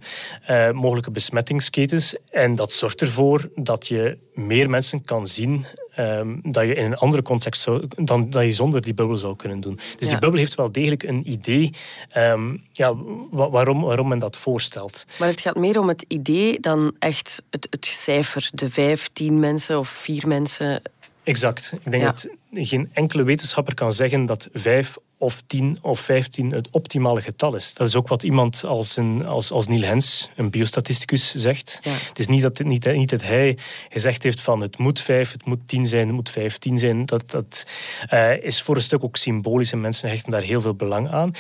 uh, 0.51 0.71
mogelijke 0.71 1.11
besmettingsketens. 1.11 2.17
En 2.31 2.55
dat 2.55 2.73
zorgt 2.73 3.01
ervoor 3.01 3.51
dat 3.55 3.87
je 3.87 4.19
meer 4.35 4.71
mensen 4.71 5.05
kan 5.05 5.27
zien 5.27 5.67
um, 6.01 6.41
dat 6.43 6.65
je 6.65 6.75
in 6.75 6.85
een 6.85 6.97
andere 6.97 7.23
context 7.23 7.63
zou, 7.63 7.83
dan 7.89 8.31
dat 8.31 8.45
je 8.45 8.53
zonder 8.53 8.81
die 8.81 8.95
bubbel 8.95 9.17
zou 9.17 9.37
kunnen 9.37 9.61
doen. 9.61 9.79
Dus 9.99 10.09
die 10.09 10.19
bubbel 10.19 10.39
heeft 10.39 10.55
wel 10.55 10.73
degelijk 10.73 11.03
een 11.03 11.31
idee 11.31 11.75
um, 12.17 12.63
ja, 12.73 12.95
waarom, 13.31 13.81
waarom 13.81 14.09
men 14.09 14.19
dat 14.19 14.37
voorstelt. 14.37 15.07
Maar 15.19 15.29
het 15.29 15.41
gaat 15.41 15.57
meer 15.57 15.79
om 15.79 15.89
het 15.89 16.05
idee 16.09 16.61
dan 16.61 16.95
echt 16.99 17.43
het, 17.51 17.67
het 17.71 17.85
cijfer. 17.87 18.49
De 18.53 18.71
vijf, 18.71 19.11
tien 19.13 19.39
mensen 19.39 19.79
of 19.79 19.89
vier 19.89 20.29
mensen 20.29 20.83
Exact. 21.23 21.73
Ik 21.85 21.91
denk 21.91 22.03
dat 22.03 22.29
geen 22.53 22.91
enkele 22.93 23.23
wetenschapper 23.23 23.75
kan 23.75 23.93
zeggen 23.93 24.27
dat 24.27 24.49
vijf 24.53 24.97
of 25.21 25.43
10 25.47 25.79
of 25.83 26.01
15 26.01 26.51
het 26.51 26.69
optimale 26.71 27.21
getal 27.21 27.55
is. 27.55 27.75
Dat 27.75 27.87
is 27.87 27.97
ook 27.97 28.09
wat 28.09 28.23
iemand 28.23 28.65
als, 28.65 28.97
een, 28.97 29.27
als, 29.27 29.51
als 29.51 29.69
Neil 29.69 29.83
Hens, 29.83 30.31
een 30.37 30.51
biostatisticus, 30.51 31.35
zegt. 31.35 31.81
Het 31.83 32.19
is 32.19 32.27
niet 32.27 32.43
dat, 32.43 32.59
niet, 32.59 32.93
niet 32.93 33.11
dat 33.11 33.23
hij 33.23 33.59
gezegd 33.89 34.23
heeft 34.23 34.41
van 34.41 34.61
het 34.61 34.79
moet 34.79 35.01
5, 35.01 35.33
het 35.33 35.45
moet 35.45 35.61
10 35.67 35.87
zijn, 35.87 36.07
het 36.07 36.17
moet 36.17 36.31
15 36.31 36.79
zijn. 36.79 37.07
Dat, 37.07 37.31
dat 37.31 37.67
uh, 38.13 38.43
is 38.43 38.63
voor 38.63 38.77
een 38.77 38.83
stuk 38.83 39.05
ook 39.05 39.17
symbolisch 39.17 39.73
en 39.73 39.81
mensen 39.81 40.09
hechten 40.09 40.31
daar 40.31 40.43
heel 40.43 40.61
veel 40.61 40.75
belang 40.75 41.11
aan. 41.11 41.33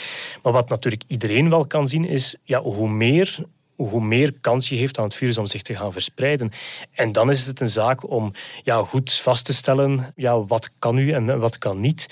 Maar 0.42 0.52
wat 0.52 0.68
natuurlijk 0.68 1.02
iedereen 1.06 1.50
wel 1.50 1.66
kan 1.66 1.88
zien 1.88 2.04
is, 2.04 2.34
ja, 2.44 2.62
hoe 2.62 2.88
meer 2.88 3.44
hoe 3.88 4.04
meer 4.04 4.32
kans 4.40 4.68
je 4.68 4.76
heeft 4.76 4.98
aan 4.98 5.04
het 5.04 5.14
virus 5.14 5.38
om 5.38 5.46
zich 5.46 5.62
te 5.62 5.74
gaan 5.74 5.92
verspreiden. 5.92 6.50
En 6.92 7.12
dan 7.12 7.30
is 7.30 7.46
het 7.46 7.60
een 7.60 7.68
zaak 7.68 8.10
om 8.10 8.32
ja, 8.62 8.82
goed 8.82 9.12
vast 9.12 9.44
te 9.44 9.52
stellen 9.52 10.12
ja, 10.16 10.44
wat 10.44 10.70
kan 10.78 10.98
u 10.98 11.12
en 11.12 11.38
wat 11.38 11.58
kan 11.58 11.80
niet. 11.80 12.06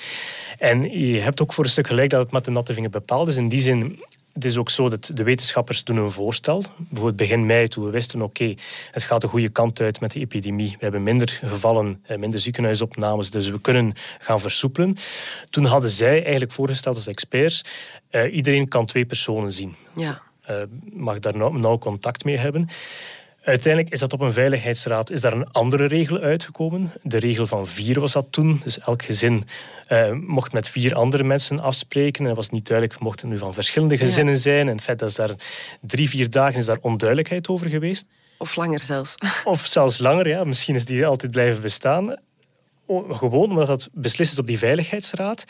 En 0.59 0.99
je 0.99 1.21
hebt 1.21 1.43
ook 1.43 1.53
voor 1.53 1.65
een 1.65 1.71
stuk 1.71 1.87
gelijk 1.87 2.11
dat 2.11 2.23
het 2.23 2.33
met 2.33 2.45
de 2.45 2.51
natte 2.51 2.75
vinger 2.75 2.91
bepaald 2.91 3.29
is. 3.29 3.37
In 3.37 3.49
die 3.49 3.61
zin 3.61 3.99
het 4.39 4.47
is 4.47 4.57
ook 4.57 4.71
zo 4.71 4.89
dat 4.89 5.11
de 5.15 5.23
wetenschappers 5.23 5.85
doen 5.85 5.97
een 5.97 6.11
voorstel. 6.11 6.63
Bijvoorbeeld 6.77 7.17
begin 7.17 7.47
mei, 7.47 7.69
toen 7.69 7.85
we 7.85 7.91
wisten, 7.91 8.23
oké, 8.23 8.55
het 8.91 9.03
gaat 9.03 9.21
de 9.21 9.29
goede 9.29 9.49
kant 9.49 9.81
uit 9.81 10.01
met 10.01 10.13
de 10.13 10.21
epidemie. 10.21 10.71
We 10.71 10.77
hebben 10.79 11.03
minder 11.03 11.39
gevallen, 11.45 12.01
eh, 12.07 12.19
minder 12.19 12.41
ziekenhuisopnames, 12.41 13.31
dus 13.31 13.51
we 13.51 13.61
kunnen 13.61 13.95
gaan 14.19 14.41
versoepelen. 14.41 14.97
Toen 15.51 15.65
hadden 15.65 15.91
zij 15.91 16.23
eigenlijk 16.23 16.53
voorgesteld 16.53 16.97
als 16.97 17.07
experts, 17.07 17.65
uh, 18.11 18.35
iedereen 18.35 18.69
kan 18.69 18.87
twee 18.87 19.05
personen 19.05 19.53
zien. 19.53 19.77
Ja. 19.95 20.23
Eh, 20.49 20.57
mag 20.93 21.19
daar 21.19 21.37
nauw, 21.37 21.53
nauw 21.53 21.79
contact 21.79 22.25
mee 22.25 22.37
hebben. 22.37 22.69
Uiteindelijk 23.43 23.93
is 23.93 24.01
dat 24.01 24.13
op 24.13 24.21
een 24.21 24.33
veiligheidsraad 24.33 25.11
is 25.11 25.21
daar 25.21 25.33
een 25.33 25.51
andere 25.51 25.87
regel 25.87 26.19
uitgekomen. 26.19 26.93
De 27.03 27.19
regel 27.19 27.47
van 27.47 27.67
vier 27.67 28.01
was 28.01 28.13
dat 28.13 28.27
toen. 28.31 28.61
Dus 28.63 28.79
elk 28.79 29.03
gezin 29.03 29.45
uh, 29.89 30.13
mocht 30.13 30.53
met 30.53 30.69
vier 30.69 30.95
andere 30.95 31.25
mensen 31.25 31.61
afspreken. 31.61 32.21
En 32.21 32.27
het 32.27 32.37
was 32.37 32.51
niet 32.51 32.67
duidelijk, 32.69 33.01
mochten 33.01 33.29
het 33.29 33.37
nu 33.37 33.45
van 33.45 33.55
verschillende 33.55 33.97
gezinnen 33.97 34.39
zijn. 34.39 34.69
En 34.69 34.75
het 34.75 34.83
feit 34.83 34.99
dat 34.99 35.17
daar 35.17 35.35
drie, 35.81 36.09
vier 36.09 36.31
dagen 36.31 36.59
is 36.59 36.67
daar 36.67 36.79
onduidelijkheid 36.81 37.49
over 37.49 37.69
geweest. 37.69 38.07
Of 38.39 38.57
langer 38.57 38.81
zelfs. 38.81 39.15
Of 39.45 39.67
zelfs 39.67 39.99
langer, 39.99 40.29
ja. 40.29 40.45
Misschien 40.45 40.75
is 40.75 40.85
die 40.85 41.07
altijd 41.07 41.33
blijven 41.33 41.63
bestaan. 41.63 42.17
Gewoon 43.09 43.51
omdat 43.51 43.67
dat 43.67 43.89
beslist 43.93 44.33
is 44.33 44.39
op 44.39 44.47
die 44.47 44.59
veiligheidsraad. 44.59 45.45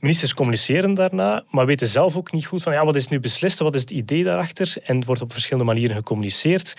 Ministers 0.00 0.34
communiceren 0.34 0.94
daarna, 0.94 1.44
maar 1.50 1.66
weten 1.66 1.86
zelf 1.86 2.16
ook 2.16 2.32
niet 2.32 2.46
goed 2.46 2.62
van 2.62 2.72
ja, 2.72 2.84
wat 2.84 2.96
is 2.96 3.08
nu 3.08 3.20
beslist, 3.20 3.58
wat 3.58 3.74
is 3.74 3.80
het 3.80 3.90
idee 3.90 4.24
daarachter. 4.24 4.76
En 4.84 4.96
het 4.96 5.04
wordt 5.04 5.22
op 5.22 5.32
verschillende 5.32 5.72
manieren 5.72 5.96
gecommuniceerd. 5.96 6.74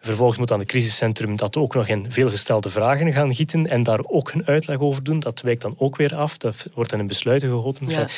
Vervolgens 0.00 0.38
moet 0.38 0.48
dan 0.48 0.58
het 0.58 0.68
crisiscentrum 0.68 1.36
dat 1.36 1.56
ook 1.56 1.74
nog 1.74 1.88
in 1.88 2.06
veelgestelde 2.08 2.70
vragen 2.70 3.12
gaan 3.12 3.34
gieten 3.34 3.66
en 3.66 3.82
daar 3.82 4.00
ook 4.02 4.32
een 4.32 4.46
uitleg 4.46 4.78
over 4.78 5.02
doen. 5.02 5.20
Dat 5.20 5.40
wijkt 5.40 5.62
dan 5.62 5.74
ook 5.78 5.96
weer 5.96 6.14
af. 6.14 6.36
Dat 6.36 6.66
wordt 6.74 6.90
dan 6.90 7.00
in 7.00 7.06
besluiten 7.06 7.48
gegoten. 7.48 8.08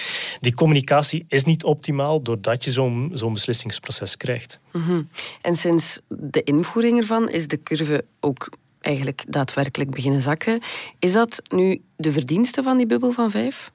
Die 0.40 0.54
communicatie 0.54 1.24
is 1.28 1.44
niet 1.44 1.64
optimaal 1.64 2.22
doordat 2.22 2.64
je 2.64 2.70
zo'n 2.70 3.10
zo'n 3.14 3.32
beslissingsproces 3.32 4.16
krijgt. 4.16 4.60
Mhm. 4.72 5.02
En 5.42 5.56
sinds 5.56 6.00
de 6.08 6.42
invoering 6.42 7.00
ervan 7.00 7.28
is 7.28 7.46
de 7.46 7.62
curve 7.62 8.04
ook 8.20 8.48
eigenlijk 8.80 9.24
daadwerkelijk 9.28 9.90
beginnen 9.90 10.22
zakken. 10.22 10.60
Is 10.98 11.12
dat 11.12 11.42
nu 11.48 11.80
de 11.96 12.12
verdienste 12.12 12.62
van 12.62 12.76
die 12.76 12.86
bubbel 12.86 13.12
van 13.12 13.30
vijf? 13.30 13.70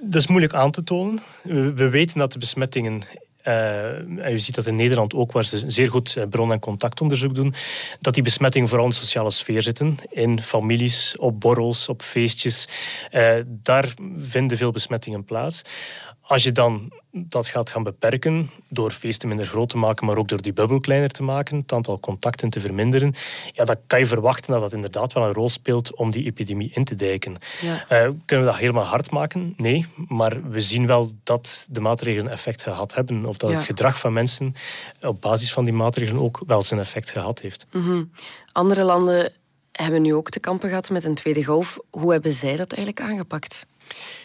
Dat 0.00 0.22
is 0.22 0.26
moeilijk 0.26 0.54
aan 0.54 0.70
te 0.70 0.84
tonen. 0.84 1.22
We, 1.42 1.88
weten 1.88 2.18
dat 2.18 2.32
de 2.32 2.38
besmettingen 2.38 3.02
uh, 3.44 3.94
en 3.94 4.30
je 4.30 4.38
ziet 4.38 4.54
dat 4.54 4.66
in 4.66 4.74
Nederland 4.74 5.14
ook, 5.14 5.32
waar 5.32 5.44
ze 5.44 5.70
zeer 5.70 5.90
goed 5.90 6.16
eh, 6.16 6.24
bron- 6.28 6.52
en 6.52 6.58
contactonderzoek 6.58 7.34
doen, 7.34 7.54
dat 8.00 8.14
die 8.14 8.22
besmettingen 8.22 8.68
vooral 8.68 8.86
in 8.86 8.92
de 8.92 8.98
sociale 8.98 9.30
sfeer 9.30 9.62
zitten. 9.62 9.96
In 10.10 10.40
families, 10.40 11.16
op 11.16 11.40
borrels, 11.40 11.88
op 11.88 12.02
feestjes. 12.02 12.68
Uh, 13.12 13.32
daar 13.46 13.94
vinden 14.16 14.56
veel 14.56 14.70
besmettingen 14.70 15.24
plaats. 15.24 15.62
Als 16.20 16.42
je 16.42 16.52
dan 16.52 16.92
dat 17.12 17.46
gaat 17.46 17.70
gaan 17.70 17.82
beperken 17.82 18.50
door 18.68 18.90
feesten 18.90 19.28
minder 19.28 19.46
groot 19.46 19.68
te 19.68 19.76
maken, 19.76 20.06
maar 20.06 20.16
ook 20.16 20.28
door 20.28 20.42
die 20.42 20.52
bubbel 20.52 20.80
kleiner 20.80 21.10
te 21.10 21.22
maken, 21.22 21.56
het 21.56 21.72
aantal 21.72 22.00
contacten 22.00 22.50
te 22.50 22.60
verminderen, 22.60 23.14
ja, 23.52 23.64
dan 23.64 23.76
kan 23.86 23.98
je 23.98 24.06
verwachten 24.06 24.52
dat 24.52 24.60
dat 24.60 24.72
inderdaad 24.72 25.12
wel 25.12 25.24
een 25.26 25.32
rol 25.32 25.48
speelt 25.48 25.94
om 25.94 26.10
die 26.10 26.24
epidemie 26.24 26.70
in 26.74 26.84
te 26.84 26.94
dijken. 26.94 27.36
Ja. 27.60 27.74
Uh, 27.74 28.10
kunnen 28.24 28.46
we 28.46 28.52
dat 28.52 28.60
helemaal 28.60 28.84
hard 28.84 29.10
maken? 29.10 29.54
Nee, 29.56 29.86
maar 30.08 30.50
we 30.50 30.60
zien 30.60 30.86
wel 30.86 31.10
dat 31.22 31.66
de 31.70 31.80
maatregelen 31.80 32.32
effect 32.32 32.62
gehad 32.62 32.94
hebben, 32.94 33.24
of 33.24 33.36
dat 33.36 33.50
het 33.50 33.62
gedrag 33.62 33.98
van 33.98 34.12
mensen 34.12 34.54
op 35.00 35.20
basis 35.20 35.52
van 35.52 35.64
die 35.64 35.74
maatregelen 35.74 36.22
ook 36.22 36.42
wel 36.46 36.62
zijn 36.62 36.80
effect 36.80 37.10
gehad 37.10 37.40
heeft. 37.40 37.66
Mhm. 37.72 38.02
Andere 38.52 38.82
landen 38.82 39.32
hebben 39.82 40.02
nu 40.02 40.14
ook 40.14 40.30
te 40.30 40.40
kampen 40.40 40.68
gehad 40.68 40.90
met 40.90 41.04
een 41.04 41.14
tweede 41.14 41.44
golf. 41.44 41.78
Hoe 41.90 42.12
hebben 42.12 42.34
zij 42.34 42.56
dat 42.56 42.72
eigenlijk 42.72 43.00
aangepakt? 43.10 43.66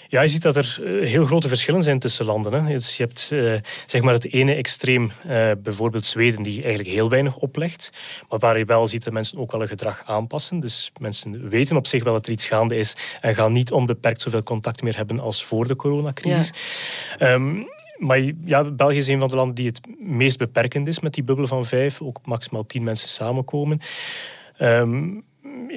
Ja, 0.07 0.21
je 0.21 0.27
ziet 0.27 0.41
dat 0.41 0.55
er 0.55 0.79
eh, 0.83 1.07
heel 1.07 1.25
grote 1.25 1.47
verschillen 1.47 1.83
zijn 1.83 1.99
tussen 1.99 2.25
landen. 2.25 2.53
Hè. 2.53 2.73
Dus 2.73 2.97
je 2.97 3.03
hebt 3.03 3.29
uh, 3.33 3.53
zeg 3.85 4.01
maar 4.01 4.13
het 4.13 4.33
ene 4.33 4.53
extreem, 4.53 5.11
uh, 5.27 5.51
bijvoorbeeld 5.57 6.05
Zweden, 6.05 6.43
die 6.43 6.63
eigenlijk 6.63 6.95
heel 6.95 7.09
weinig 7.09 7.37
oplegt. 7.37 7.89
Maar 8.29 8.39
waar 8.39 8.57
je 8.57 8.65
wel 8.65 8.87
ziet 8.87 9.03
dat 9.03 9.13
mensen 9.13 9.37
ook 9.37 9.51
wel 9.51 9.61
een 9.61 9.67
gedrag 9.67 10.03
aanpassen. 10.05 10.59
Dus 10.59 10.91
mensen 10.99 11.49
weten 11.49 11.77
op 11.77 11.87
zich 11.87 12.03
wel 12.03 12.13
dat 12.13 12.25
er 12.25 12.31
iets 12.31 12.45
gaande 12.45 12.75
is 12.75 12.95
en 13.21 13.35
gaan 13.35 13.51
niet 13.51 13.71
onbeperkt 13.71 14.21
zoveel 14.21 14.43
contact 14.43 14.81
meer 14.81 14.95
hebben 14.97 15.19
als 15.19 15.45
voor 15.45 15.67
de 15.67 15.75
coronacrisis. 15.75 16.51
Ja. 17.19 17.33
Ehm, 17.33 17.63
maar 17.97 18.19
ja, 18.45 18.63
België 18.63 18.97
is 18.97 19.07
een 19.07 19.19
van 19.19 19.27
de 19.27 19.35
landen 19.35 19.55
die 19.55 19.67
het 19.67 19.79
meest 19.99 20.37
beperkend 20.37 20.87
is 20.87 20.99
met 20.99 21.13
die 21.13 21.23
bubbel 21.23 21.47
van 21.47 21.65
vijf. 21.65 22.01
Ook 22.01 22.19
maximaal 22.25 22.65
tien 22.65 22.83
mensen 22.83 23.09
samenkomen. 23.09 23.79
Um, 24.59 25.23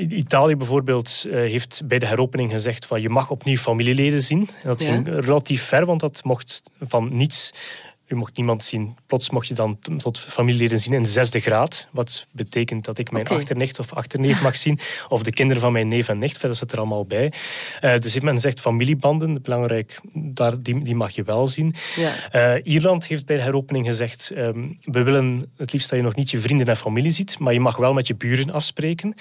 Italië 0.08 0.56
bijvoorbeeld 0.56 1.24
eh, 1.26 1.32
heeft 1.32 1.80
bij 1.84 1.98
de 1.98 2.06
heropening 2.06 2.52
gezegd 2.52 2.86
van 2.86 3.00
je 3.00 3.08
mag 3.08 3.30
opnieuw 3.30 3.56
familieleden 3.56 4.22
zien. 4.22 4.48
dat 4.62 4.82
ging 4.82 5.08
relatief 5.08 5.62
ver, 5.62 5.86
want 5.86 6.00
dat 6.00 6.24
mocht 6.24 6.62
van 6.80 7.16
niets 7.16 7.52
u 8.08 8.14
mocht 8.16 8.36
niemand 8.36 8.64
zien. 8.64 8.96
Plots 9.06 9.30
mocht 9.30 9.46
je 9.46 9.54
dan 9.54 9.78
tot 9.96 10.18
familieleden 10.18 10.80
zien 10.80 10.92
in 10.92 11.02
de 11.02 11.08
zesde 11.08 11.40
graad. 11.40 11.88
Wat 11.92 12.26
betekent 12.30 12.84
dat 12.84 12.98
ik 12.98 13.10
mijn 13.10 13.24
okay. 13.24 13.38
achternicht 13.38 13.78
of 13.78 13.92
achterneef 13.92 14.42
mag 14.42 14.56
zien. 14.56 14.78
Of 15.08 15.22
de 15.22 15.30
kinderen 15.30 15.62
van 15.62 15.72
mijn 15.72 15.88
neef 15.88 16.08
en 16.08 16.18
nicht. 16.18 16.38
Verder 16.38 16.56
zit 16.56 16.72
er 16.72 16.78
allemaal 16.78 17.06
bij. 17.06 17.32
Uh, 17.80 17.98
dus 17.98 18.20
men 18.20 18.38
zegt 18.38 18.60
familiebanden, 18.60 19.42
belangrijk, 19.42 20.00
daar, 20.12 20.62
die, 20.62 20.82
die 20.82 20.94
mag 20.94 21.10
je 21.10 21.22
wel 21.22 21.46
zien. 21.46 21.74
Ja. 21.96 22.56
Uh, 22.56 22.72
Ierland 22.72 23.06
heeft 23.06 23.26
bij 23.26 23.36
de 23.36 23.42
heropening 23.42 23.86
gezegd... 23.86 24.32
Um, 24.36 24.78
we 24.82 25.02
willen 25.02 25.52
het 25.56 25.72
liefst 25.72 25.90
dat 25.90 25.98
je 25.98 26.04
nog 26.04 26.14
niet 26.14 26.30
je 26.30 26.38
vrienden 26.38 26.66
en 26.66 26.76
familie 26.76 27.10
ziet. 27.10 27.38
Maar 27.38 27.52
je 27.52 27.60
mag 27.60 27.76
wel 27.76 27.92
met 27.92 28.06
je 28.06 28.14
buren 28.14 28.52
afspreken. 28.52 29.14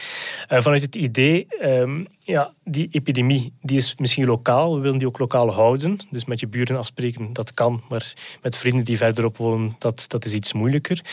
Uh, 0.49 0.61
vanuit 0.61 0.81
het 0.81 0.95
idee... 0.95 1.47
Um, 1.63 2.07
ja, 2.27 2.53
die 2.63 2.87
epidemie 2.91 3.53
die 3.61 3.77
is 3.77 3.95
misschien 3.97 4.25
lokaal. 4.25 4.75
We 4.75 4.81
willen 4.81 4.97
die 4.97 5.07
ook 5.07 5.19
lokaal 5.19 5.53
houden. 5.53 5.99
Dus 6.09 6.25
met 6.25 6.39
je 6.39 6.47
buren 6.47 6.77
afspreken, 6.77 7.33
dat 7.33 7.53
kan. 7.53 7.83
Maar 7.89 8.13
met 8.41 8.57
vrienden 8.57 8.85
die 8.85 8.97
verderop 8.97 9.37
wonen, 9.37 9.75
dat, 9.79 10.05
dat 10.07 10.25
is 10.25 10.33
iets 10.33 10.53
moeilijker. 10.53 11.05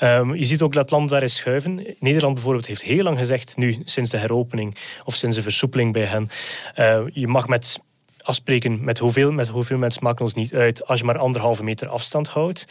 Um, 0.00 0.34
je 0.34 0.44
ziet 0.44 0.62
ook 0.62 0.72
dat 0.72 0.90
landen 0.90 1.10
daarin 1.10 1.30
schuiven. 1.30 1.96
Nederland 1.98 2.34
bijvoorbeeld 2.34 2.66
heeft 2.66 2.82
heel 2.82 3.02
lang 3.02 3.18
gezegd, 3.18 3.56
nu 3.56 3.76
sinds 3.84 4.10
de 4.10 4.16
heropening 4.16 4.76
of 5.04 5.14
sinds 5.14 5.36
de 5.36 5.42
versoepeling 5.42 5.92
bij 5.92 6.04
hen, 6.04 6.28
uh, 6.78 7.00
je 7.12 7.26
mag 7.26 7.48
met 7.48 7.80
afspreken 8.22 8.84
met 8.84 8.98
hoeveel, 8.98 9.32
met 9.32 9.48
hoeveel 9.48 9.78
mensen 9.78 10.02
maken 10.02 10.24
ons 10.24 10.34
niet 10.34 10.54
uit 10.54 10.86
als 10.86 10.98
je 10.98 11.04
maar 11.04 11.18
anderhalve 11.18 11.64
meter 11.64 11.88
afstand 11.88 12.28
houdt. 12.28 12.66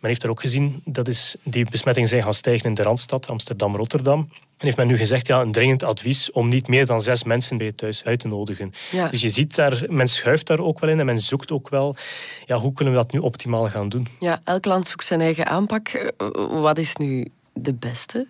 Men 0.00 0.10
heeft 0.10 0.22
er 0.22 0.30
ook 0.30 0.40
gezien 0.40 0.82
dat 0.84 1.08
is, 1.08 1.36
die 1.42 1.70
besmettingen 1.70 2.08
zijn 2.08 2.22
gaan 2.22 2.34
stijgen 2.34 2.68
in 2.68 2.74
de 2.74 2.82
Randstad, 2.82 3.30
Amsterdam, 3.30 3.76
Rotterdam. 3.76 4.28
En 4.58 4.64
heeft 4.64 4.76
men 4.76 4.86
nu 4.86 4.96
gezegd, 4.96 5.26
ja, 5.26 5.40
een 5.40 5.52
dringend 5.52 5.82
advies 5.82 6.32
om 6.32 6.48
niet 6.48 6.68
meer 6.68 6.86
dan 6.86 7.02
zes 7.02 7.24
mensen 7.24 7.56
bij 7.58 7.66
je 7.66 7.74
thuis 7.74 8.04
uit 8.04 8.18
te 8.18 8.28
nodigen. 8.28 8.72
Dus 9.10 9.20
je 9.20 9.28
ziet 9.28 9.54
daar, 9.54 9.84
men 9.88 10.08
schuift 10.08 10.46
daar 10.46 10.58
ook 10.58 10.80
wel 10.80 10.90
in 10.90 11.00
en 11.00 11.06
men 11.06 11.20
zoekt 11.20 11.50
ook 11.50 11.68
wel, 11.68 11.96
ja, 12.46 12.56
hoe 12.56 12.72
kunnen 12.72 12.94
we 12.94 13.00
dat 13.00 13.12
nu 13.12 13.18
optimaal 13.18 13.68
gaan 13.68 13.88
doen? 13.88 14.06
Ja, 14.18 14.40
elk 14.44 14.64
land 14.64 14.86
zoekt 14.86 15.04
zijn 15.04 15.20
eigen 15.20 15.46
aanpak. 15.46 16.12
Wat 16.50 16.78
is 16.78 16.96
nu 16.96 17.26
de 17.52 17.74
beste? 17.74 18.26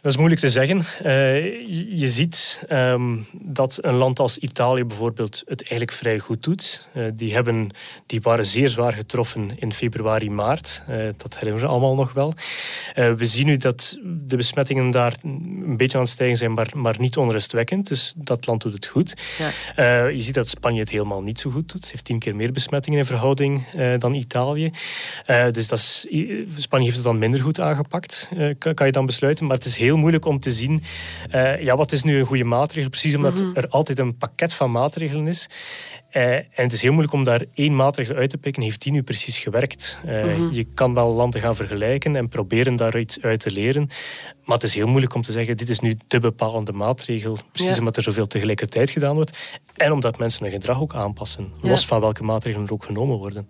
Dat 0.00 0.12
is 0.12 0.16
moeilijk 0.18 0.40
te 0.40 0.48
zeggen. 0.48 0.76
Uh, 0.78 1.96
je, 1.98 2.08
ziet 2.08 2.64
um, 2.72 3.26
dat 3.32 3.78
een 3.80 3.94
land 3.94 4.18
als 4.18 4.38
Italië 4.38 4.84
bijvoorbeeld 4.84 5.42
het 5.46 5.60
eigenlijk 5.60 5.92
vrij 5.92 6.18
goed 6.18 6.42
doet. 6.42 6.88
Uh, 6.96 7.04
die, 7.14 7.34
hebben, 7.34 7.70
die 8.06 8.20
waren 8.20 8.46
zeer 8.46 8.68
zwaar 8.68 8.92
getroffen 8.92 9.50
in 9.58 9.72
februari, 9.72 10.30
maart. 10.30 10.84
Uh, 10.90 11.08
dat 11.16 11.34
herinneren 11.34 11.66
we 11.66 11.72
allemaal 11.72 11.94
nog 11.94 12.12
wel. 12.12 12.34
we 12.94 13.24
zien 13.24 13.46
nu 13.46 13.56
dat 13.56 13.98
de 14.02 14.36
besmettingen 14.36 14.90
daar 14.90 15.14
een 15.22 15.76
beetje 15.76 15.96
aan 15.96 16.02
het 16.02 16.12
stijgen 16.12 16.36
zijn, 16.36 16.52
maar, 16.52 16.70
maar 16.76 16.96
niet 16.98 17.16
onrustwekkend. 17.16 17.88
Dus 17.88 18.12
dat 18.16 18.46
land 18.46 18.62
doet 18.62 18.72
het 18.72 18.86
goed. 18.86 19.14
Ja. 19.76 20.06
je 20.06 20.20
ziet 20.20 20.34
dat 20.34 20.48
Spanje 20.48 20.80
het 20.80 20.90
helemaal 20.90 21.22
niet 21.22 21.40
zo 21.40 21.50
goed 21.50 21.68
doet. 21.68 21.80
Het 21.80 21.90
heeft 21.90 22.04
tien 22.04 22.18
keer 22.18 22.36
meer 22.36 22.52
besmettingen 22.52 22.98
in 22.98 23.04
verhouding 23.04 23.64
dan 23.98 24.14
Italië. 24.14 24.70
dus 25.52 25.68
dat 25.68 25.78
is, 25.78 26.06
Spanje 26.56 26.84
heeft 26.84 26.96
het 26.96 27.04
dan 27.04 27.18
minder 27.18 27.40
goed 27.40 27.60
aangepakt, 27.60 28.28
kan, 28.58 28.74
kan 28.74 28.86
je 28.86 28.92
dan 28.92 29.06
besluiten. 29.06 29.46
Maar 29.46 29.56
het 29.56 29.64
is 29.66 29.76
heel 29.76 29.89
heel 29.90 29.98
moeilijk 29.98 30.24
om 30.24 30.40
te 30.40 30.52
zien, 30.52 30.82
uh, 31.34 31.62
ja, 31.62 31.76
wat 31.76 31.92
is 31.92 32.02
nu 32.02 32.18
een 32.18 32.26
goede 32.26 32.44
maatregel? 32.44 32.90
Precies 32.90 33.14
omdat 33.14 33.40
mhm. 33.40 33.56
er 33.56 33.68
altijd 33.68 33.98
een 33.98 34.16
pakket 34.16 34.54
van 34.54 34.70
maatregelen 34.70 35.26
is. 35.26 35.48
Uh, 36.12 36.34
en 36.34 36.46
het 36.54 36.72
is 36.72 36.82
heel 36.82 36.92
moeilijk 36.92 37.14
om 37.14 37.24
daar 37.24 37.44
één 37.54 37.76
maatregel 37.76 38.14
uit 38.14 38.30
te 38.30 38.36
pikken. 38.36 38.62
Heeft 38.62 38.82
die 38.82 38.92
nu 38.92 39.02
precies 39.02 39.38
gewerkt? 39.38 39.98
Uh, 40.06 40.52
Je 40.52 40.64
kan 40.74 40.94
wel 40.94 41.12
landen 41.12 41.40
gaan 41.40 41.56
vergelijken 41.56 42.16
en 42.16 42.28
proberen 42.28 42.76
daar 42.76 42.98
iets 42.98 43.22
uit 43.22 43.40
te 43.40 43.50
leren. 43.50 43.90
Maar 44.44 44.56
het 44.56 44.66
is 44.66 44.74
heel 44.74 44.86
moeilijk 44.86 45.14
om 45.14 45.22
te 45.22 45.32
zeggen, 45.32 45.56
dit 45.56 45.68
is 45.68 45.80
nu 45.80 45.96
de 46.06 46.20
bepalende 46.20 46.72
maatregel. 46.72 47.36
Precies 47.52 47.78
omdat 47.78 47.96
er 47.96 48.02
zoveel 48.02 48.26
tegelijkertijd 48.26 48.90
gedaan 48.90 49.14
wordt. 49.14 49.58
En 49.76 49.92
omdat 49.92 50.18
mensen 50.18 50.42
hun 50.42 50.52
gedrag 50.52 50.80
ook 50.80 50.94
aanpassen. 50.94 51.52
Los 51.60 51.86
van 51.86 52.00
welke 52.00 52.22
maatregelen 52.22 52.66
er 52.66 52.72
ook 52.72 52.84
genomen 52.84 53.16
worden. 53.16 53.48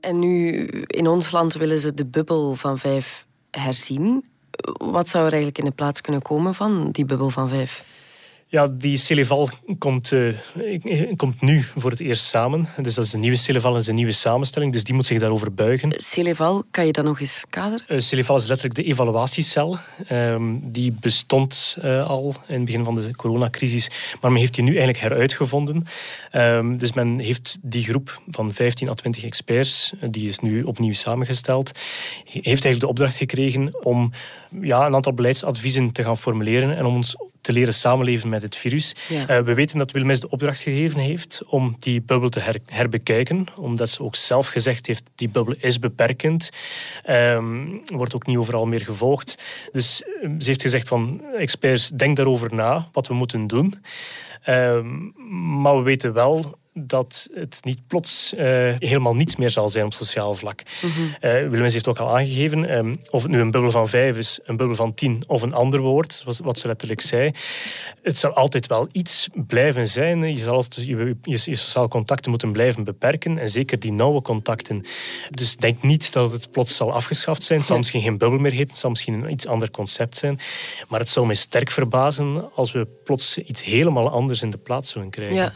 En 0.00 0.18
nu, 0.18 0.66
in 0.86 1.06
ons 1.06 1.30
land 1.30 1.54
willen 1.54 1.80
ze 1.80 1.94
de 1.94 2.06
bubbel 2.06 2.54
van 2.54 2.78
vijf 2.78 3.26
herzien. 3.50 4.24
Wat 4.78 5.08
zou 5.08 5.24
er 5.24 5.32
eigenlijk 5.32 5.58
in 5.58 5.64
de 5.64 5.76
plaats 5.76 6.00
kunnen 6.00 6.22
komen 6.22 6.54
van 6.54 6.90
die 6.90 7.04
bubbel 7.04 7.30
van 7.30 7.48
vijf? 7.48 7.84
Ja, 8.52 8.66
die 8.66 8.96
Celeval 8.96 9.48
komt, 9.78 10.10
uh, 10.10 10.34
komt 11.16 11.40
nu 11.40 11.64
voor 11.76 11.90
het 11.90 12.00
eerst 12.00 12.24
samen. 12.24 12.68
Dus 12.82 12.94
dat 12.94 13.04
is 13.04 13.12
een 13.12 13.20
nieuwe 13.20 13.36
Celeval 13.36 13.76
en 13.76 13.82
een 13.86 13.94
nieuwe 13.94 14.12
samenstelling. 14.12 14.72
Dus 14.72 14.84
die 14.84 14.94
moet 14.94 15.06
zich 15.06 15.20
daarover 15.20 15.54
buigen. 15.54 15.94
Celeval, 15.96 16.64
kan 16.70 16.86
je 16.86 16.92
dat 16.92 17.04
nog 17.04 17.20
eens 17.20 17.44
kaderen? 17.50 17.86
Uh, 17.88 17.98
Celeval 17.98 18.36
is 18.36 18.46
letterlijk 18.46 18.76
de 18.76 18.84
evaluatiecel. 18.84 19.78
Um, 20.12 20.72
die 20.72 20.92
bestond 21.00 21.76
uh, 21.84 22.08
al 22.08 22.34
in 22.46 22.54
het 22.54 22.64
begin 22.64 22.84
van 22.84 22.94
de 22.94 23.16
coronacrisis. 23.16 23.90
Maar 24.20 24.30
men 24.30 24.40
heeft 24.40 24.54
die 24.54 24.64
nu 24.64 24.70
eigenlijk 24.70 24.98
heruitgevonden. 24.98 25.86
Um, 26.32 26.76
dus 26.76 26.92
men 26.92 27.18
heeft 27.18 27.58
die 27.62 27.84
groep 27.84 28.20
van 28.30 28.52
15 28.52 28.88
à 28.88 28.94
20 28.94 29.24
experts, 29.24 29.92
die 30.10 30.28
is 30.28 30.38
nu 30.38 30.62
opnieuw 30.62 30.92
samengesteld, 30.92 31.72
heeft 32.24 32.44
eigenlijk 32.44 32.80
de 32.80 32.88
opdracht 32.88 33.16
gekregen 33.16 33.84
om 33.84 34.12
ja, 34.60 34.86
een 34.86 34.94
aantal 34.94 35.14
beleidsadviezen 35.14 35.92
te 35.92 36.02
gaan 36.02 36.18
formuleren 36.18 36.76
en 36.76 36.86
om 36.86 36.94
ons 36.94 37.16
te 37.40 37.52
leren 37.52 37.74
samenleven 37.74 38.28
met 38.28 38.42
het 38.42 38.56
virus. 38.56 38.94
Uh, 39.10 39.26
we 39.26 39.54
weten 39.54 39.78
dat 39.78 39.90
Wilmes 39.90 40.20
de 40.20 40.28
opdracht 40.28 40.60
gegeven 40.60 41.00
heeft 41.00 41.42
om 41.46 41.76
die 41.78 42.02
bubbel 42.02 42.28
te 42.28 42.40
her 42.40 42.58
herbekijken, 42.66 43.46
omdat 43.56 43.88
ze 43.88 44.02
ook 44.02 44.16
zelf 44.16 44.48
gezegd 44.48 44.86
heeft, 44.86 45.02
die 45.14 45.28
bubbel 45.28 45.54
is 45.58 45.78
beperkend, 45.78 46.50
um, 47.10 47.82
wordt 47.84 48.14
ook 48.14 48.26
niet 48.26 48.36
overal 48.36 48.66
meer 48.66 48.80
gevolgd. 48.80 49.42
Dus 49.72 50.02
uh, 50.02 50.30
ze 50.38 50.46
heeft 50.46 50.62
gezegd 50.62 50.88
van, 50.88 51.22
experts, 51.38 51.88
denk 51.88 52.16
daarover 52.16 52.54
na, 52.54 52.88
wat 52.92 53.06
we 53.06 53.14
moeten 53.14 53.46
doen. 53.46 53.74
Um, 54.48 55.12
maar 55.62 55.76
we 55.76 55.82
weten 55.82 56.12
wel 56.12 56.58
dat 56.74 57.28
het 57.32 57.58
niet 57.62 57.86
plots 57.86 58.34
uh, 58.34 58.40
helemaal 58.78 59.14
niets 59.14 59.36
meer 59.36 59.50
zal 59.50 59.68
zijn 59.68 59.84
op 59.84 59.92
sociaal 59.92 60.34
vlak. 60.34 60.62
Mm 60.82 60.90
-hmm. 60.90 61.54
uh, 61.54 61.70
heeft 61.70 61.88
ook 61.88 61.98
al 61.98 62.16
aangegeven, 62.16 62.76
um, 62.76 62.98
of 63.10 63.22
het 63.22 63.30
nu 63.30 63.40
een 63.40 63.50
bubbel 63.50 63.70
van 63.70 63.88
vijf 63.88 64.18
is, 64.18 64.38
een 64.44 64.56
bubbel 64.56 64.76
van 64.76 64.94
tien 64.94 65.22
of 65.26 65.42
een 65.42 65.54
ander 65.54 65.80
woord, 65.80 66.24
wat 66.42 66.58
ze 66.58 66.66
letterlijk 66.66 67.00
zei. 67.00 67.30
Het 68.02 68.16
zal 68.16 68.32
altijd 68.32 68.66
wel 68.66 68.88
iets 68.92 69.28
blijven 69.46 69.88
zijn. 69.88 70.22
Je 70.22 70.36
zal 70.36 70.54
altijd 70.54 70.86
je, 70.86 71.16
je, 71.22 71.40
je 71.44 71.56
sociale 71.56 71.88
contacten 71.88 72.30
moeten 72.30 72.52
blijven 72.52 72.84
beperken 72.84 73.38
en 73.38 73.50
zeker 73.50 73.78
die 73.78 73.92
nauwe 73.92 74.22
contacten. 74.22 74.86
Dus 75.30 75.56
denk 75.56 75.82
niet 75.82 76.12
dat 76.12 76.32
het 76.32 76.50
plots 76.50 76.76
zal 76.76 76.92
afgeschaft 76.92 77.42
zijn. 77.42 77.58
Het 77.58 77.68
zal 77.68 77.76
misschien 77.76 78.02
geen 78.02 78.18
bubbel 78.18 78.38
meer 78.38 78.52
heten, 78.52 78.68
het 78.68 78.78
zal 78.78 78.90
misschien 78.90 79.14
een 79.14 79.32
iets 79.32 79.46
ander 79.46 79.70
concept 79.70 80.16
zijn. 80.16 80.40
Maar 80.88 81.00
het 81.00 81.08
zou 81.08 81.26
mij 81.26 81.34
sterk 81.34 81.70
verbazen 81.70 82.54
als 82.54 82.72
we 82.72 82.86
plots 83.04 83.38
iets 83.38 83.64
helemaal 83.64 84.10
anders 84.10 84.42
in 84.42 84.50
de 84.50 84.58
plaats 84.58 84.90
zullen 84.90 85.10
krijgen. 85.10 85.36
Ja. 85.36 85.52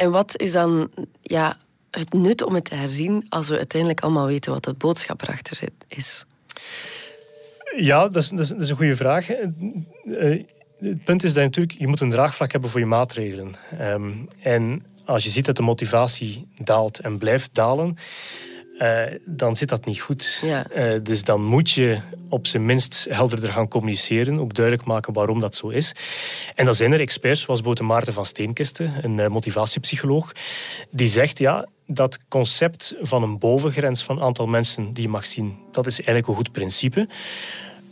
En 0.00 0.10
wat 0.10 0.40
is 0.40 0.52
dan 0.52 0.90
ja, 1.22 1.56
het 1.90 2.12
nut 2.12 2.42
om 2.42 2.54
het 2.54 2.64
te 2.64 2.74
herzien 2.74 3.26
als 3.28 3.48
we 3.48 3.56
uiteindelijk 3.56 4.00
allemaal 4.00 4.26
weten 4.26 4.52
wat 4.52 4.64
de 4.64 4.72
boodschap 4.72 5.22
erachter 5.22 5.56
zit, 5.56 5.72
is? 5.88 6.24
Ja, 7.76 8.08
dat 8.08 8.22
is, 8.22 8.28
dat 8.28 8.60
is, 8.60 8.68
een 8.70 8.76
goede 8.76 8.96
vraag. 8.96 9.30
Eh, 9.30 10.44
het 10.78 11.04
punt 11.04 11.22
is 11.22 11.32
dat 11.32 11.42
je 11.42 11.48
natuurlijk, 11.48 11.78
je 11.78 11.86
moet 11.86 12.00
een 12.00 12.10
draagvlak 12.10 12.52
hebben 12.52 12.70
voor 12.70 12.80
je 12.80 12.86
maatregelen. 12.86 13.54
Um, 13.80 14.28
en 14.42 14.86
als 15.04 15.24
je 15.24 15.30
ziet 15.30 15.46
dat 15.46 15.56
de 15.56 15.62
motivatie 15.62 16.46
daalt 16.62 17.00
en 17.00 17.18
blijft 17.18 17.54
dalen, 17.54 17.96
uh, 18.82 19.02
dan 19.24 19.56
zit 19.56 19.68
dat 19.68 19.84
niet 19.84 20.00
goed. 20.00 20.40
Ja. 20.44 20.66
Uh, 20.76 21.00
dus 21.02 21.22
dan 21.22 21.44
moet 21.44 21.70
je 21.70 22.00
op 22.28 22.46
zijn 22.46 22.66
minst 22.66 23.06
helderder 23.10 23.52
gaan 23.52 23.68
communiceren, 23.68 24.38
ook 24.38 24.54
duidelijk 24.54 24.86
maken 24.86 25.12
waarom 25.12 25.40
dat 25.40 25.54
zo 25.54 25.68
is. 25.68 25.94
En 26.54 26.64
dan 26.64 26.74
zijn 26.74 26.92
er 26.92 27.00
experts, 27.00 27.40
zoals 27.40 27.60
Bote 27.60 27.82
Maarten 27.82 28.12
van 28.12 28.24
Steenkisten, 28.24 28.92
een 29.02 29.18
uh, 29.18 29.26
motivatiepsycholoog, 29.26 30.32
die 30.90 31.08
zegt, 31.08 31.38
ja, 31.38 31.66
dat 31.86 32.18
concept 32.28 32.94
van 33.00 33.22
een 33.22 33.38
bovengrens 33.38 34.02
van 34.04 34.20
aantal 34.20 34.46
mensen 34.46 34.92
die 34.92 35.02
je 35.02 35.08
mag 35.08 35.26
zien, 35.26 35.58
dat 35.70 35.86
is 35.86 35.96
eigenlijk 35.96 36.28
een 36.28 36.34
goed 36.34 36.52
principe. 36.52 37.08